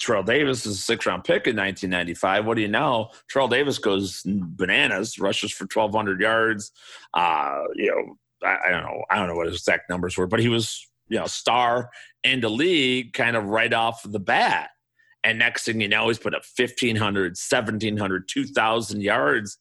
[0.00, 2.46] Terrell Davis is a six round pick in 1995.
[2.46, 3.10] What do you know?
[3.30, 6.72] Terrell Davis goes bananas, rushes for 1,200 yards.
[7.14, 9.04] Uh, you know, I, I, don't know.
[9.10, 11.90] I don't know what his exact numbers were, but he was, you know, star
[12.24, 14.70] in the league kind of right off the bat.
[15.22, 19.58] And next thing you know, he's put up 1,500, 1,700, 2,000 yards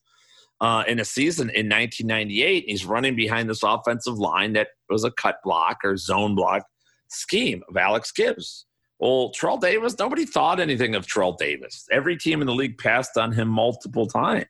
[0.62, 2.66] uh, in a season in 1998.
[2.68, 6.64] He's running behind this offensive line that was a cut block or zone block
[7.10, 8.66] scheme of Alex Gibbs.
[9.00, 11.86] Well, Terrell Davis, nobody thought anything of Terrell Davis.
[11.92, 14.46] Every team in the league passed on him multiple times.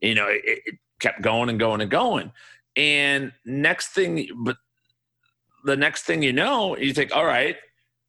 [0.00, 2.32] You know, it, it kept going and going and going.
[2.76, 4.56] And next thing, but
[5.64, 7.56] the next thing you know, you think, all right,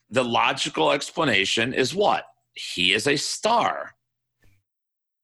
[0.10, 2.26] the logical explanation is what?
[2.54, 3.92] He is a star.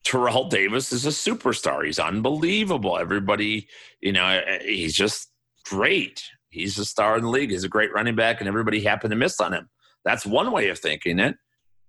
[0.03, 1.85] Terrell Davis is a superstar.
[1.85, 2.97] He's unbelievable.
[2.97, 3.67] Everybody,
[4.01, 5.29] you know, he's just
[5.65, 6.23] great.
[6.49, 7.51] He's a star in the league.
[7.51, 9.69] He's a great running back, and everybody happened to miss on him.
[10.03, 11.35] That's one way of thinking it.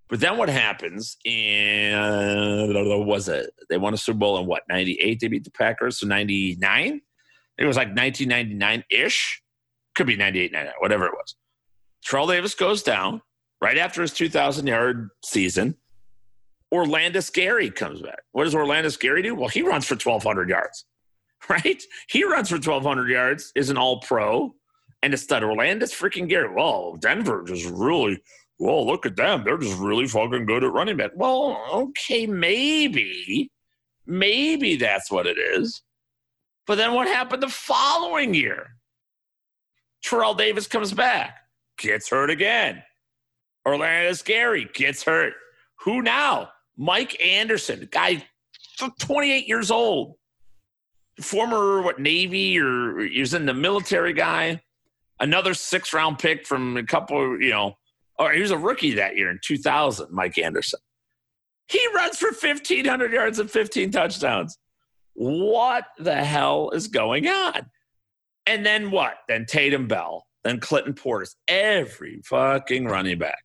[0.08, 1.16] But then what happens?
[1.24, 2.74] And
[3.06, 5.20] was it they won a Super Bowl in what ninety eight?
[5.20, 6.00] They beat the Packers.
[6.00, 7.00] So ninety nine.
[7.58, 9.40] It was like nineteen ninety nine ish.
[9.96, 11.34] Could be 98, 99, whatever it was.
[12.04, 13.22] Terrell Davis goes down
[13.60, 15.76] right after his 2,000 yard season.
[16.72, 18.22] Olandis Gary comes back.
[18.30, 19.34] What does Olandis Gary do?
[19.34, 20.86] Well, he runs for 1,200 yards
[21.48, 21.82] right?
[22.08, 24.54] He runs for 1,200 yards, is an all pro,
[25.02, 25.42] and a stud.
[25.42, 26.52] Olandis freaking Gary.
[26.52, 28.22] Well, Denver just really,
[28.58, 29.44] well, look at them.
[29.44, 31.12] They're just really fucking good at running back.
[31.14, 33.50] Well, okay, maybe.
[34.06, 35.82] Maybe that's what it is.
[36.66, 38.74] But then what happened the following year?
[40.02, 41.36] Terrell Davis comes back,
[41.78, 42.82] gets hurt again.
[43.66, 45.34] Olandis Gary gets hurt.
[45.80, 46.50] Who now?
[46.76, 48.24] Mike Anderson, guy
[48.98, 50.14] 28 years old,
[51.20, 54.62] former what Navy or he was in the military guy.
[55.18, 57.76] Another six round pick from a couple, you know,
[58.18, 60.80] or he was a rookie that year in 2000, Mike Anderson.
[61.68, 64.58] He runs for 1,500 yards and 15 touchdowns.
[65.14, 67.70] What the hell is going on?
[68.46, 69.14] And then what?
[69.28, 73.44] Then Tatum Bell, then Clinton Portis, every fucking running back.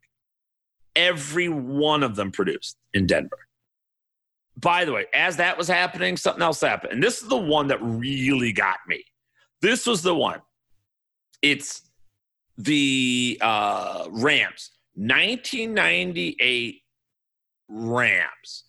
[0.96, 3.45] Every one of them produced in Denver.
[4.58, 6.94] By the way, as that was happening, something else happened.
[6.94, 9.04] And this is the one that really got me.
[9.62, 10.42] This was the one.
[11.42, 11.90] It's
[12.58, 16.82] the uh, Rams, 1998
[17.68, 18.64] Rams.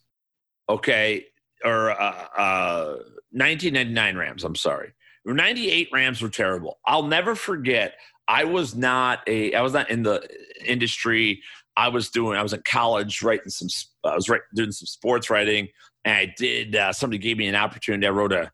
[0.69, 1.25] Okay.
[1.63, 2.85] Or uh, uh,
[3.31, 4.43] 1999 Rams.
[4.43, 4.93] I'm sorry.
[5.25, 6.79] 98 Rams were terrible.
[6.85, 7.95] I'll never forget.
[8.27, 9.53] I was not a.
[9.53, 10.27] I was not in the
[10.65, 11.41] industry.
[11.77, 12.37] I was doing.
[12.37, 13.67] I was in college writing some.
[14.03, 14.25] I was
[14.55, 15.67] doing some sports writing,
[16.03, 16.75] and I did.
[16.75, 18.07] Uh, somebody gave me an opportunity.
[18.07, 18.51] I wrote a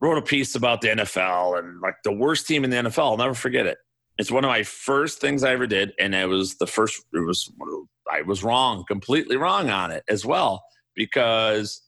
[0.00, 3.12] wrote a piece about the NFL and like the worst team in the NFL.
[3.12, 3.78] I'll never forget it.
[4.18, 7.02] It's one of my first things I ever did, and it was the first.
[7.14, 7.50] It was
[8.12, 10.62] I was wrong, completely wrong on it as well,
[10.94, 11.80] because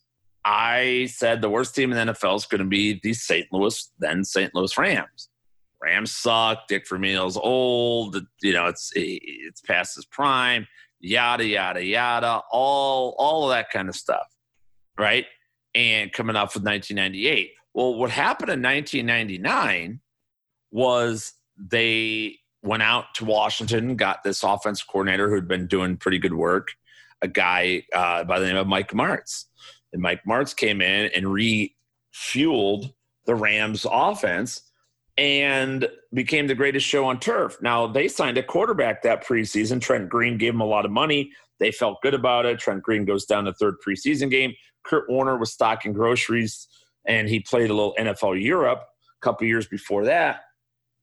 [0.47, 3.47] I said the worst team in the NFL is going to be the St.
[3.53, 4.55] Louis then St.
[4.55, 5.29] Louis Rams.
[5.87, 6.67] Rams suck.
[6.67, 8.17] Dick Vermeil's old.
[8.43, 10.67] You know, it's it's past his prime.
[11.01, 12.43] Yada yada yada.
[12.51, 14.27] All all of that kind of stuff,
[14.99, 15.27] right?
[15.75, 17.53] And coming off with 1998.
[17.73, 20.01] Well, what happened in 1999
[20.73, 26.35] was they went out to Washington, got this offense coordinator who'd been doing pretty good
[26.35, 26.69] work,
[27.23, 29.45] a guy uh, by the name of Mike Martz.
[29.93, 32.93] And Mike Martz came in and refueled
[33.27, 34.66] the Rams offense
[35.19, 37.57] and became the greatest show on turf.
[37.63, 39.81] Now, they signed a quarterback that preseason.
[39.81, 41.33] Trent Green gave him a lot of money.
[41.59, 42.59] They felt good about it.
[42.59, 44.55] Trent Green goes down the third preseason game.
[44.85, 46.69] Kurt Warner was stocking groceries
[47.07, 50.41] and he played a little NFL Europe a couple years before that.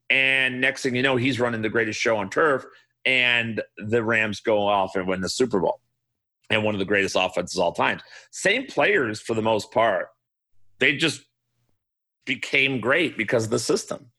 [0.10, 2.66] And next thing you know, he's running the greatest show on turf,
[3.06, 5.80] and the Rams go off and win the Super Bowl
[6.50, 8.00] and one of the greatest offenses all time.
[8.32, 10.10] Same players for the most part.
[10.80, 11.22] They just
[12.26, 14.12] became great because of the system.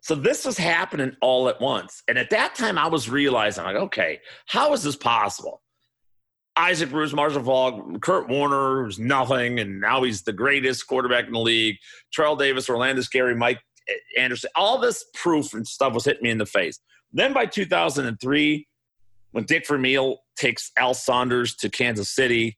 [0.00, 2.02] So this was happening all at once.
[2.08, 5.62] And at that time, I was realizing, like, okay, how is this possible?
[6.56, 11.32] Isaac Bruce, Marshall Faulk, Kurt Warner was nothing, and now he's the greatest quarterback in
[11.32, 11.76] the league.
[12.12, 13.60] Terrell Davis, Olandis Gary, Mike
[14.16, 16.80] Anderson, all this proof and stuff was hitting me in the face.
[17.12, 18.66] Then by 2003,
[19.30, 22.57] when Dick Vermeil takes Al Saunders to Kansas City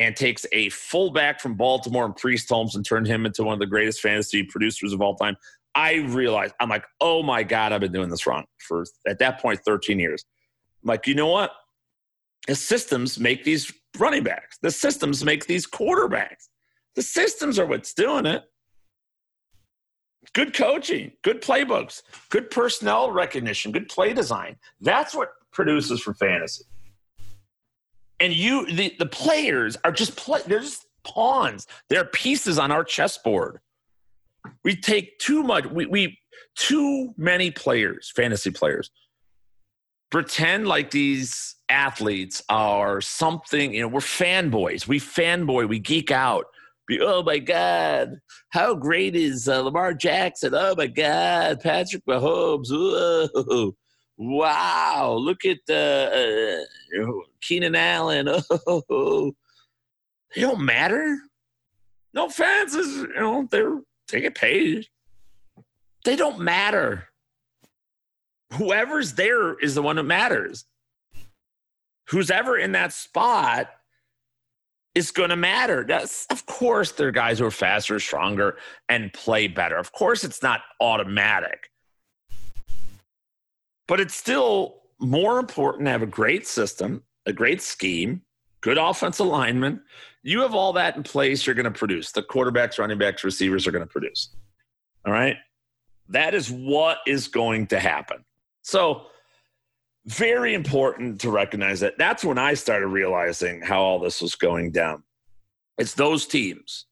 [0.00, 3.60] and takes a fullback from Baltimore and Priest Holmes and turned him into one of
[3.60, 5.36] the greatest fantasy producers of all time,
[5.74, 9.40] I realized I'm like, oh my God, I've been doing this wrong for at that
[9.42, 10.24] point 13 years.
[10.82, 11.52] I'm like, you know what?
[12.48, 14.56] The systems make these running backs.
[14.62, 16.48] The systems make these quarterbacks.
[16.94, 18.42] The systems are what's doing it
[20.32, 24.56] good coaching, good playbooks, good personnel recognition, good play design.
[24.80, 26.64] That's what produces for fantasy.
[28.20, 31.66] And you, the, the players are just play, they're just pawns.
[31.88, 33.60] They're pieces on our chessboard.
[34.64, 36.18] We take too much, we, we
[36.56, 38.90] too many players, fantasy players,
[40.10, 44.86] pretend like these athletes are something, you know, we're fanboys.
[44.86, 46.46] We fanboy, we geek out
[46.98, 48.18] oh my God,
[48.50, 50.54] how great is uh, Lamar Jackson?
[50.54, 53.72] Oh my God, Patrick Mahomes.
[54.22, 57.10] Wow, look at the uh,
[57.40, 58.28] Keenan Allen.
[58.66, 59.32] Oh,
[60.34, 61.18] they don't matter.
[62.12, 63.80] No fans is you know they're
[64.12, 64.86] they get paid.
[66.04, 67.08] They don't matter.
[68.52, 70.66] Whoever's there is the one that matters.
[72.10, 73.70] Who's ever in that spot
[74.94, 75.84] is going to matter.
[75.88, 78.58] That's, of course, there are guys who are faster, stronger,
[78.88, 79.76] and play better.
[79.76, 81.69] Of course, it's not automatic.
[83.90, 88.22] But it's still more important to have a great system, a great scheme,
[88.60, 89.80] good offensive alignment.
[90.22, 92.12] You have all that in place, you're going to produce.
[92.12, 94.28] The quarterbacks, running backs, receivers are going to produce.
[95.04, 95.38] All right?
[96.08, 98.24] That is what is going to happen.
[98.62, 99.06] So,
[100.06, 101.98] very important to recognize that.
[101.98, 105.02] That's when I started realizing how all this was going down.
[105.78, 106.86] It's those teams.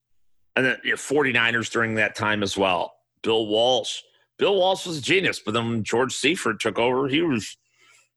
[0.57, 2.93] And then you know, 49ers during that time as well.
[3.23, 4.01] Bill Walsh.
[4.39, 7.57] Bill Walsh was a genius, but then when George Seifert took over, he was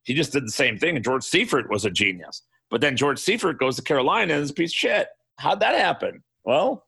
[0.04, 0.96] he just did the same thing.
[0.96, 2.44] And George Seifert was a genius.
[2.70, 5.08] But then George Seifert goes to Carolina and is a piece of shit.
[5.38, 6.24] How'd that happen?
[6.44, 6.86] Well,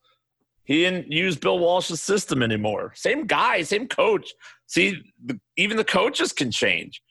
[0.63, 2.93] he didn't use Bill Walsh's system anymore.
[2.95, 4.33] Same guy, same coach.
[4.67, 7.01] See, the, even the coaches can change.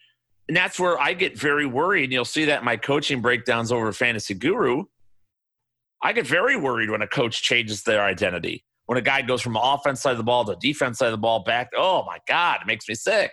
[0.49, 2.05] And that's where I get very worried.
[2.05, 4.85] And you'll see that in my coaching breakdowns over Fantasy Guru.
[6.03, 8.65] I get very worried when a coach changes their identity.
[8.93, 11.17] When a guy goes from offense side of the ball to defense side of the
[11.17, 13.33] ball back, oh my God, it makes me sick.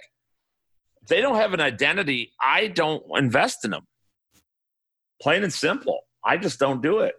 [1.01, 3.85] If they don't have an identity, I don't invest in them.
[5.21, 5.99] Plain and simple.
[6.23, 7.15] I just don't do it.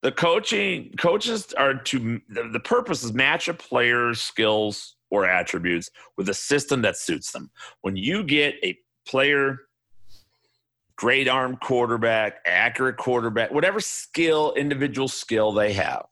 [0.00, 6.30] The coaching coaches are to the, purpose is match a player's skills or attributes with
[6.30, 7.50] a system that suits them.
[7.82, 9.58] When you get a player
[10.96, 16.06] great arm quarterback, accurate quarterback, whatever skill, individual skill they have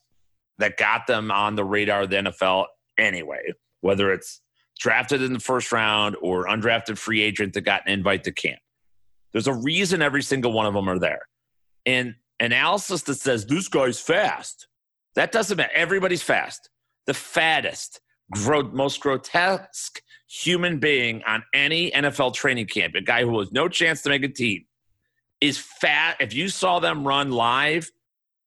[0.59, 2.67] that got them on the radar of the NFL
[2.99, 4.41] anyway, whether it's
[4.79, 8.61] drafted in the first round or undrafted free agent that got an invite to camp.
[9.33, 11.23] There's a reason every single one of them are there.
[11.87, 14.69] And analysis that says this guy's fast,
[15.15, 15.73] that doesn't matter.
[15.75, 16.71] Everybody's fast.
[17.07, 18.01] The fattest,
[18.31, 23.69] gro- most grotesque human being on any NFL training camp, a guy who has no
[23.69, 24.65] chance to make a team,
[25.41, 26.17] is fat.
[26.21, 27.91] If you saw them run live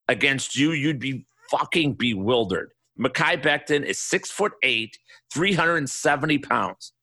[0.08, 2.72] against you, you'd be fucking bewildered.
[3.00, 4.98] Mekhi Becton is six foot eight,
[5.34, 6.94] 370 pounds.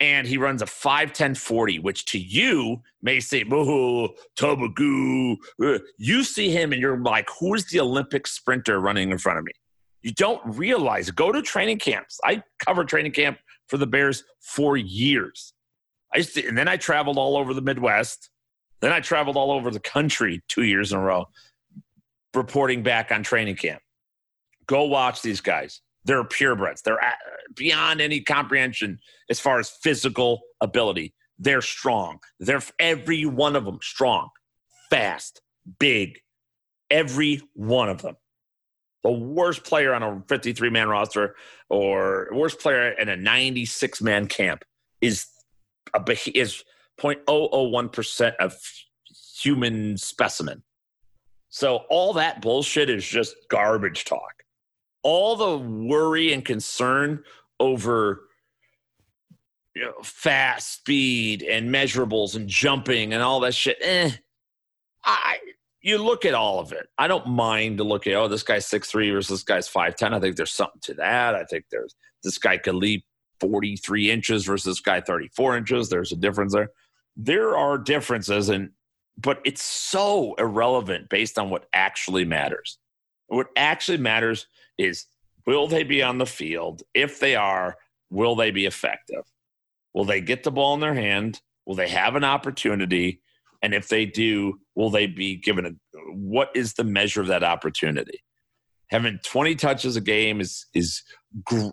[0.00, 5.36] And he runs a 5'10 40, which to you may say, oh, Tobagoo.
[5.62, 9.44] Uh, you see him and you're like, who's the Olympic sprinter running in front of
[9.44, 9.52] me?
[10.02, 11.10] You don't realize.
[11.10, 12.18] Go to training camps.
[12.24, 13.38] I covered training camp
[13.68, 15.52] for the Bears for years.
[16.14, 18.30] I used to, and then I traveled all over the Midwest.
[18.80, 21.26] Then I traveled all over the country two years in a row,
[22.34, 23.82] reporting back on training camp.
[24.66, 25.80] Go watch these guys.
[26.04, 26.82] They're purebreds.
[26.82, 27.00] They're
[27.54, 31.14] beyond any comprehension as far as physical ability.
[31.38, 32.20] They're strong.
[32.38, 34.28] They're every one of them strong,
[34.90, 35.40] fast,
[35.78, 36.20] big.
[36.90, 38.16] Every one of them.
[39.02, 41.36] The worst player on a 53 man roster
[41.68, 44.64] or worst player in a 96 man camp
[45.00, 45.26] is
[45.94, 46.02] a
[46.34, 46.64] is
[47.00, 48.54] 0.001% of
[49.42, 50.62] human specimen.
[51.50, 54.44] So all that bullshit is just garbage talk.
[55.02, 57.24] All the worry and concern
[57.58, 58.22] over
[59.74, 63.78] you know, fast speed and measurables and jumping and all that shit.
[63.80, 64.10] Eh,
[65.04, 65.38] I
[65.82, 66.88] you look at all of it.
[66.98, 69.96] I don't mind to look at oh this guy's six three versus this guy's five
[69.96, 70.12] ten.
[70.12, 71.34] I think there's something to that.
[71.34, 73.04] I think there's this guy could leap
[73.40, 75.88] 43 inches versus this guy 34 inches.
[75.88, 76.70] There's a difference there.
[77.16, 78.70] There are differences, and
[79.20, 82.78] but it's so irrelevant based on what actually matters.
[83.26, 84.46] What actually matters
[84.78, 85.06] is
[85.46, 86.82] will they be on the field?
[86.94, 87.76] If they are,
[88.08, 89.24] will they be effective?
[89.94, 91.40] Will they get the ball in their hand?
[91.66, 93.20] Will they have an opportunity?
[93.62, 95.70] And if they do, will they be given a
[96.12, 98.22] what is the measure of that opportunity?
[98.88, 101.02] Having 20 touches a game is is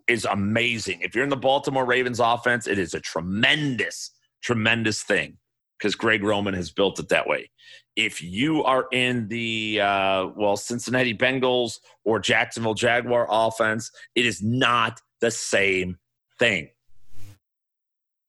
[0.08, 1.02] is amazing.
[1.02, 5.38] If you're in the Baltimore Ravens offense, it is a tremendous, tremendous thing
[5.78, 7.50] because Greg Roman has built it that way.
[7.96, 14.42] If you are in the uh, well Cincinnati Bengals or Jacksonville Jaguar offense, it is
[14.42, 15.98] not the same
[16.40, 16.70] thing.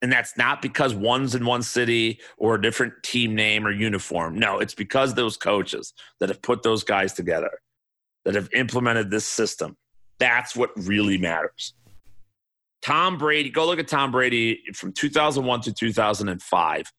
[0.01, 4.39] And that's not because one's in one city or a different team name or uniform.
[4.39, 7.51] No, it's because those coaches that have put those guys together,
[8.25, 9.77] that have implemented this system.
[10.21, 11.75] That's what really matters.
[12.81, 16.93] Tom Brady, go look at Tom Brady from 2001 to 2005.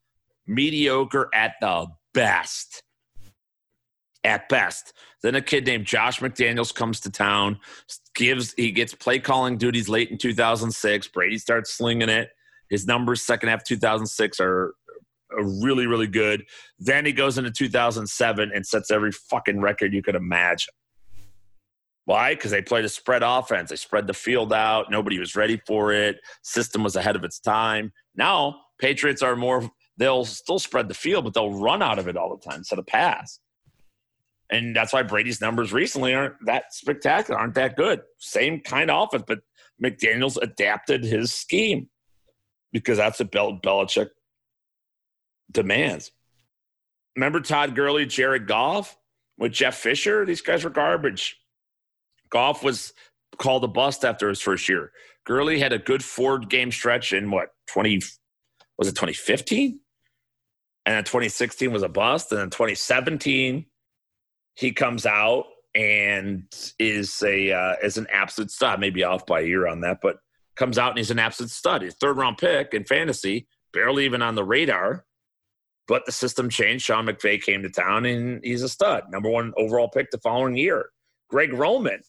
[0.50, 2.84] Mediocre at the best.
[4.24, 4.94] At best.
[5.24, 7.60] Then a kid named Josh McDaniels comes to town,
[8.16, 11.08] gives he gets play calling duties late in 2006.
[11.08, 12.30] Brady starts slinging it
[12.70, 14.74] his numbers second half 2006 are,
[15.32, 16.44] really really good.
[16.80, 20.74] Then he goes into 2007 and sets every fucking record you could imagine.
[22.06, 22.34] Why?
[22.34, 23.70] Because they played a spread offense.
[23.70, 24.90] They spread the field out.
[24.90, 26.20] Nobody was ready for it.
[26.42, 27.94] System was ahead of its time.
[28.16, 29.70] Now Patriots are more.
[30.00, 32.80] They'll still spread the field, but they'll run out of it all the time instead
[32.80, 33.40] of pass.
[34.50, 38.02] And that's why Brady's numbers recently aren't that spectacular, aren't that good.
[38.18, 39.40] Same kind of offense, but
[39.84, 41.90] McDaniels adapted his scheme
[42.72, 44.08] because that's what Bel- Belichick
[45.52, 46.12] demands.
[47.18, 48.98] Remember Todd Gurley, Jared Goff
[49.38, 50.26] with Jeff Fisher?
[50.26, 51.38] These guys were garbage.
[52.30, 52.94] Goff was
[53.38, 54.94] called a bust after his first year.
[55.26, 58.00] Gurley had a good four game stretch in what, 20,
[58.78, 59.82] was it 2015?
[60.90, 62.32] And then 2016 was a bust.
[62.32, 63.64] And then 2017,
[64.56, 66.46] he comes out and
[66.80, 68.80] is a uh, is an absolute stud.
[68.80, 70.18] Maybe off by a year on that, but
[70.56, 71.84] comes out and he's an absolute stud.
[71.84, 75.06] His third round pick in fantasy, barely even on the radar.
[75.88, 76.86] But the system changed.
[76.86, 79.04] Sean McVay came to town and he's a stud.
[79.12, 80.90] Number one overall pick the following year.
[81.30, 82.02] Greg Roman.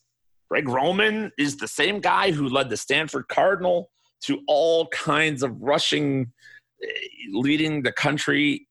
[0.50, 3.90] Greg Roman is the same guy who led the Stanford Cardinal
[4.22, 6.32] to all kinds of rushing,
[6.82, 6.86] eh,
[7.30, 8.68] leading the country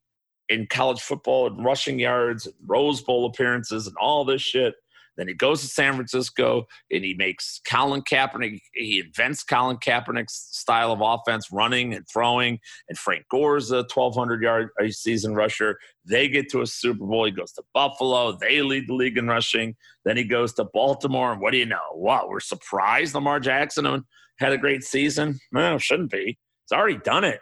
[0.50, 4.76] in college football and rushing yards and Rose Bowl appearances and all this shit.
[5.18, 8.62] Then he goes to San Francisco and he makes Colin Kaepernick.
[8.74, 12.58] He invents Colin Kaepernick's style of offense, running and throwing.
[12.88, 15.78] And Frank Gore's a 1,200 yard season rusher.
[16.06, 17.26] They get to a Super Bowl.
[17.26, 18.38] He goes to Buffalo.
[18.40, 19.76] They lead the league in rushing.
[20.06, 21.34] Then he goes to Baltimore.
[21.34, 21.80] And what do you know?
[21.96, 22.30] What?
[22.30, 24.06] We're surprised Lamar Jackson
[24.38, 25.38] had a great season?
[25.52, 26.26] No, shouldn't be.
[26.26, 27.42] He's already done it.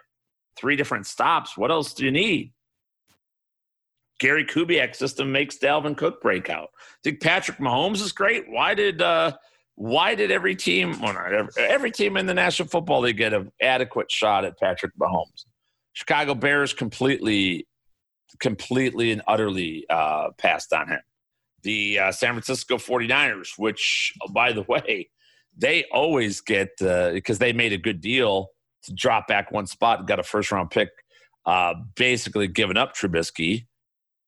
[0.58, 1.56] Three different stops.
[1.56, 2.52] What else do you need?
[4.18, 6.68] Gary Kubiak system makes Dalvin Cook break out.
[6.74, 8.50] I think Patrick Mahomes is great.
[8.50, 9.32] Why did uh,
[9.78, 13.32] why did every team, well, not every, every team in the National Football League get
[13.32, 15.44] an adequate shot at Patrick Mahomes?
[15.92, 17.68] Chicago Bears completely,
[18.40, 21.00] completely and utterly uh, passed on him.
[21.62, 25.10] The uh, San Francisco 49ers, which, by the way,
[25.56, 28.48] they always get, because uh, they made a good deal
[28.82, 30.88] to drop back one spot and got a first round pick,
[31.46, 33.66] uh, basically giving up Trubisky.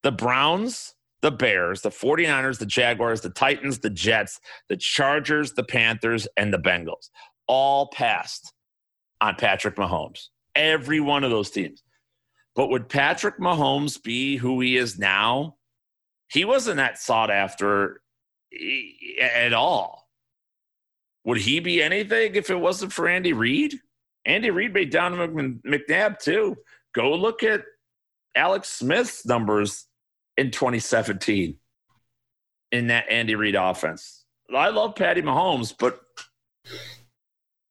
[0.03, 4.39] The Browns, the Bears, the 49ers, the Jaguars, the Titans, the Jets,
[4.69, 7.09] the Chargers, the Panthers, and the Bengals
[7.47, 8.53] all passed
[9.19, 10.27] on Patrick Mahomes.
[10.55, 11.83] Every one of those teams.
[12.55, 15.55] But would Patrick Mahomes be who he is now?
[16.27, 18.01] He wasn't that sought after
[19.21, 20.09] at all.
[21.23, 23.75] Would he be anything if it wasn't for Andy Reid?
[24.25, 26.57] Andy Reid made Donovan McNabb too.
[26.93, 27.63] Go look at
[28.35, 29.87] Alex Smith's numbers
[30.37, 31.57] in 2017
[32.71, 34.25] in that Andy Reid offense.
[34.55, 36.01] I love Patty Mahomes, but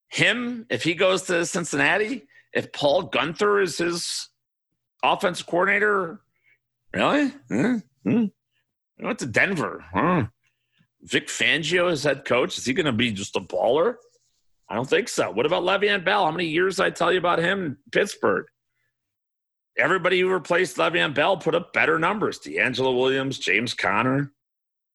[0.09, 4.29] him, if he goes to Cincinnati, if Paul Guenther is his
[5.03, 6.21] offense coordinator,
[6.93, 7.33] really?
[7.51, 8.25] Mm-hmm.
[9.01, 9.85] He went to Denver.
[9.93, 10.21] Hmm.
[11.03, 12.59] Vic Fangio is head coach.
[12.59, 13.97] Is he going to be just a baller?
[14.69, 15.31] I don't think so.
[15.31, 16.25] What about Le'Veon Bell?
[16.25, 18.47] How many years I tell you about him in Pittsburgh?
[19.79, 22.39] Everybody who replaced Le'Veon Bell put up better numbers.
[22.39, 24.33] DeAngelo Williams, James Conner.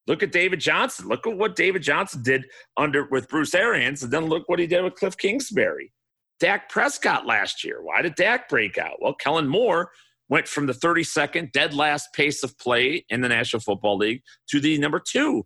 [0.08, 1.08] Look at David Johnson.
[1.08, 2.46] Look at what David Johnson did
[2.78, 5.92] under with Bruce Arians, and then look what he did with Cliff Kingsbury.
[6.40, 7.82] Dak Prescott last year.
[7.82, 9.02] Why did Dak break out?
[9.02, 9.90] Well, Kellen Moore
[10.30, 14.60] went from the 32nd dead last pace of play in the National Football League to
[14.60, 15.46] the number two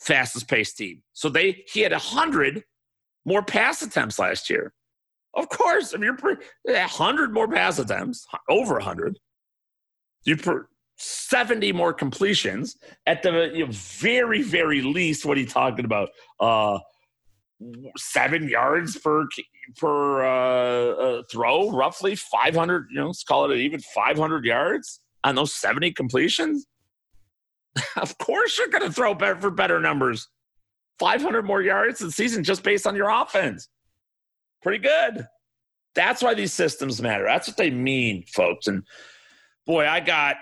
[0.00, 1.02] fastest paced team.
[1.12, 2.64] So they he had 100
[3.24, 4.72] more pass attempts last year.
[5.34, 6.16] Of course, if you're
[6.68, 9.18] a hundred more pass attempts, over a hundred,
[10.24, 12.76] you per 70 more completions
[13.06, 15.24] at the you know, very, very least.
[15.24, 16.10] What are you talking about?
[16.38, 16.78] Uh,
[17.96, 19.26] seven yards per
[19.78, 22.88] per uh, uh, throw, roughly 500.
[22.90, 26.66] You know, let's call it even 500 yards on those 70 completions.
[27.96, 30.28] of course, you're going to throw better for better numbers.
[30.98, 33.68] 500 more yards in season just based on your offense
[34.62, 35.26] pretty good.
[35.94, 37.24] That's why these systems matter.
[37.24, 38.66] That's what they mean, folks.
[38.66, 38.84] And
[39.66, 40.36] boy, I got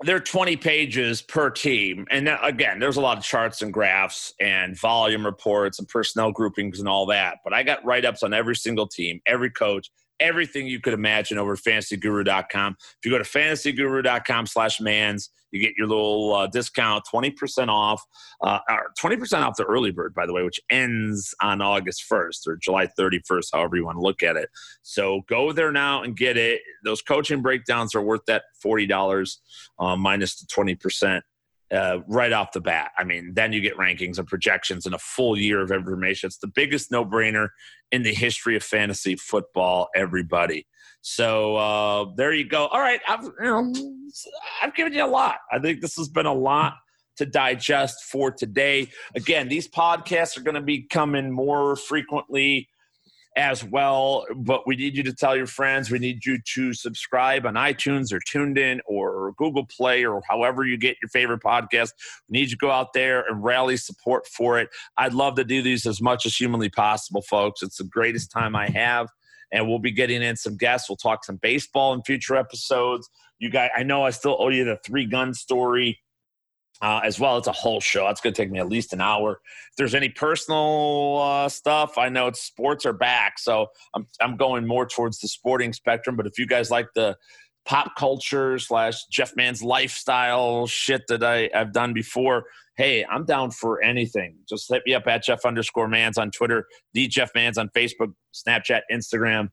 [0.00, 2.06] there are 20 pages per team.
[2.10, 6.80] And again, there's a lot of charts and graphs and volume reports and personnel groupings
[6.80, 7.38] and all that.
[7.44, 9.90] But I got write ups on every single team, every coach,
[10.20, 12.76] everything you could imagine over fantasyguru.com.
[12.78, 18.02] If you go to fantasyguru.com slash mans, you get your little uh, discount, 20% off,
[18.42, 18.58] uh,
[19.00, 22.88] 20% off the early bird, by the way, which ends on August 1st or July
[22.98, 24.50] 31st, however you want to look at it.
[24.82, 26.60] So go there now and get it.
[26.84, 29.36] Those coaching breakdowns are worth that $40
[29.78, 31.22] uh, minus the 20%.
[31.72, 32.92] Uh, right off the bat.
[32.98, 36.28] I mean, then you get rankings and projections and a full year of information.
[36.28, 37.48] It's the biggest no brainer
[37.90, 40.66] in the history of fantasy football, everybody.
[41.00, 42.66] So uh, there you go.
[42.66, 43.72] All right, I've, you know,
[44.62, 45.36] I've given you a lot.
[45.50, 46.74] I think this has been a lot
[47.16, 48.88] to digest for today.
[49.14, 52.68] Again, these podcasts are going to be coming more frequently
[53.36, 54.26] as well.
[54.36, 55.90] But we need you to tell your friends.
[55.90, 60.76] We need you to subscribe on iTunes or TuneIn or Google Play or however you
[60.76, 61.90] get your favorite podcast.
[62.28, 64.68] We need you to go out there and rally support for it.
[64.96, 67.62] I'd love to do these as much as humanly possible, folks.
[67.62, 69.08] It's the greatest time I have.
[69.52, 70.88] And we'll be getting in some guests.
[70.88, 73.08] We'll talk some baseball in future episodes.
[73.38, 76.00] You guys, I know I still owe you the three gun story
[76.82, 77.38] uh, as well.
[77.38, 78.08] It's a whole show.
[78.08, 79.40] It's going to take me at least an hour.
[79.70, 84.36] If there's any personal uh, stuff, I know it's sports are back, so I'm I'm
[84.36, 86.16] going more towards the sporting spectrum.
[86.16, 87.16] But if you guys like the
[87.64, 92.44] pop culture slash Jeff Mans lifestyle shit that I, I've done before,
[92.76, 94.36] hey, I'm down for anything.
[94.48, 98.12] Just hit me up at Jeff underscore Mans on Twitter, the Jeff Mans on Facebook,
[98.34, 99.48] Snapchat, Instagram,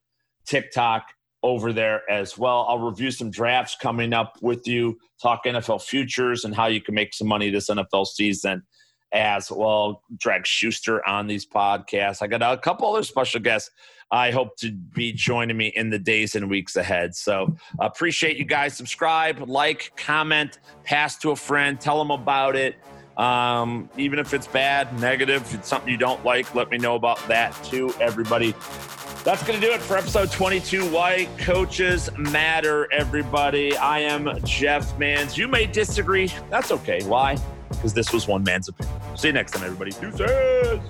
[0.46, 1.04] TikTok
[1.42, 2.66] over there as well.
[2.68, 6.94] I'll review some drafts coming up with you, talk NFL futures and how you can
[6.94, 8.62] make some money this NFL season
[9.12, 10.02] as well.
[10.16, 12.22] Drag Schuster on these podcasts.
[12.22, 13.70] I got a couple other special guests
[14.12, 17.14] I hope to be joining me in the days and weeks ahead.
[17.14, 18.76] So appreciate you guys.
[18.76, 22.76] Subscribe, like, comment, pass to a friend, tell them about it.
[23.16, 27.18] Um, even if it's bad, negative, it's something you don't like, let me know about
[27.28, 28.54] that too, everybody.
[29.24, 30.90] That's going to do it for episode 22.
[30.90, 33.76] Why coaches matter, everybody.
[33.76, 35.38] I am Jeff Mans.
[35.38, 36.28] You may disagree.
[36.50, 37.04] That's okay.
[37.04, 37.38] Why?
[37.68, 38.96] Because this was one man's opinion.
[39.16, 39.92] See you next time, everybody.
[39.92, 40.80] Deuces.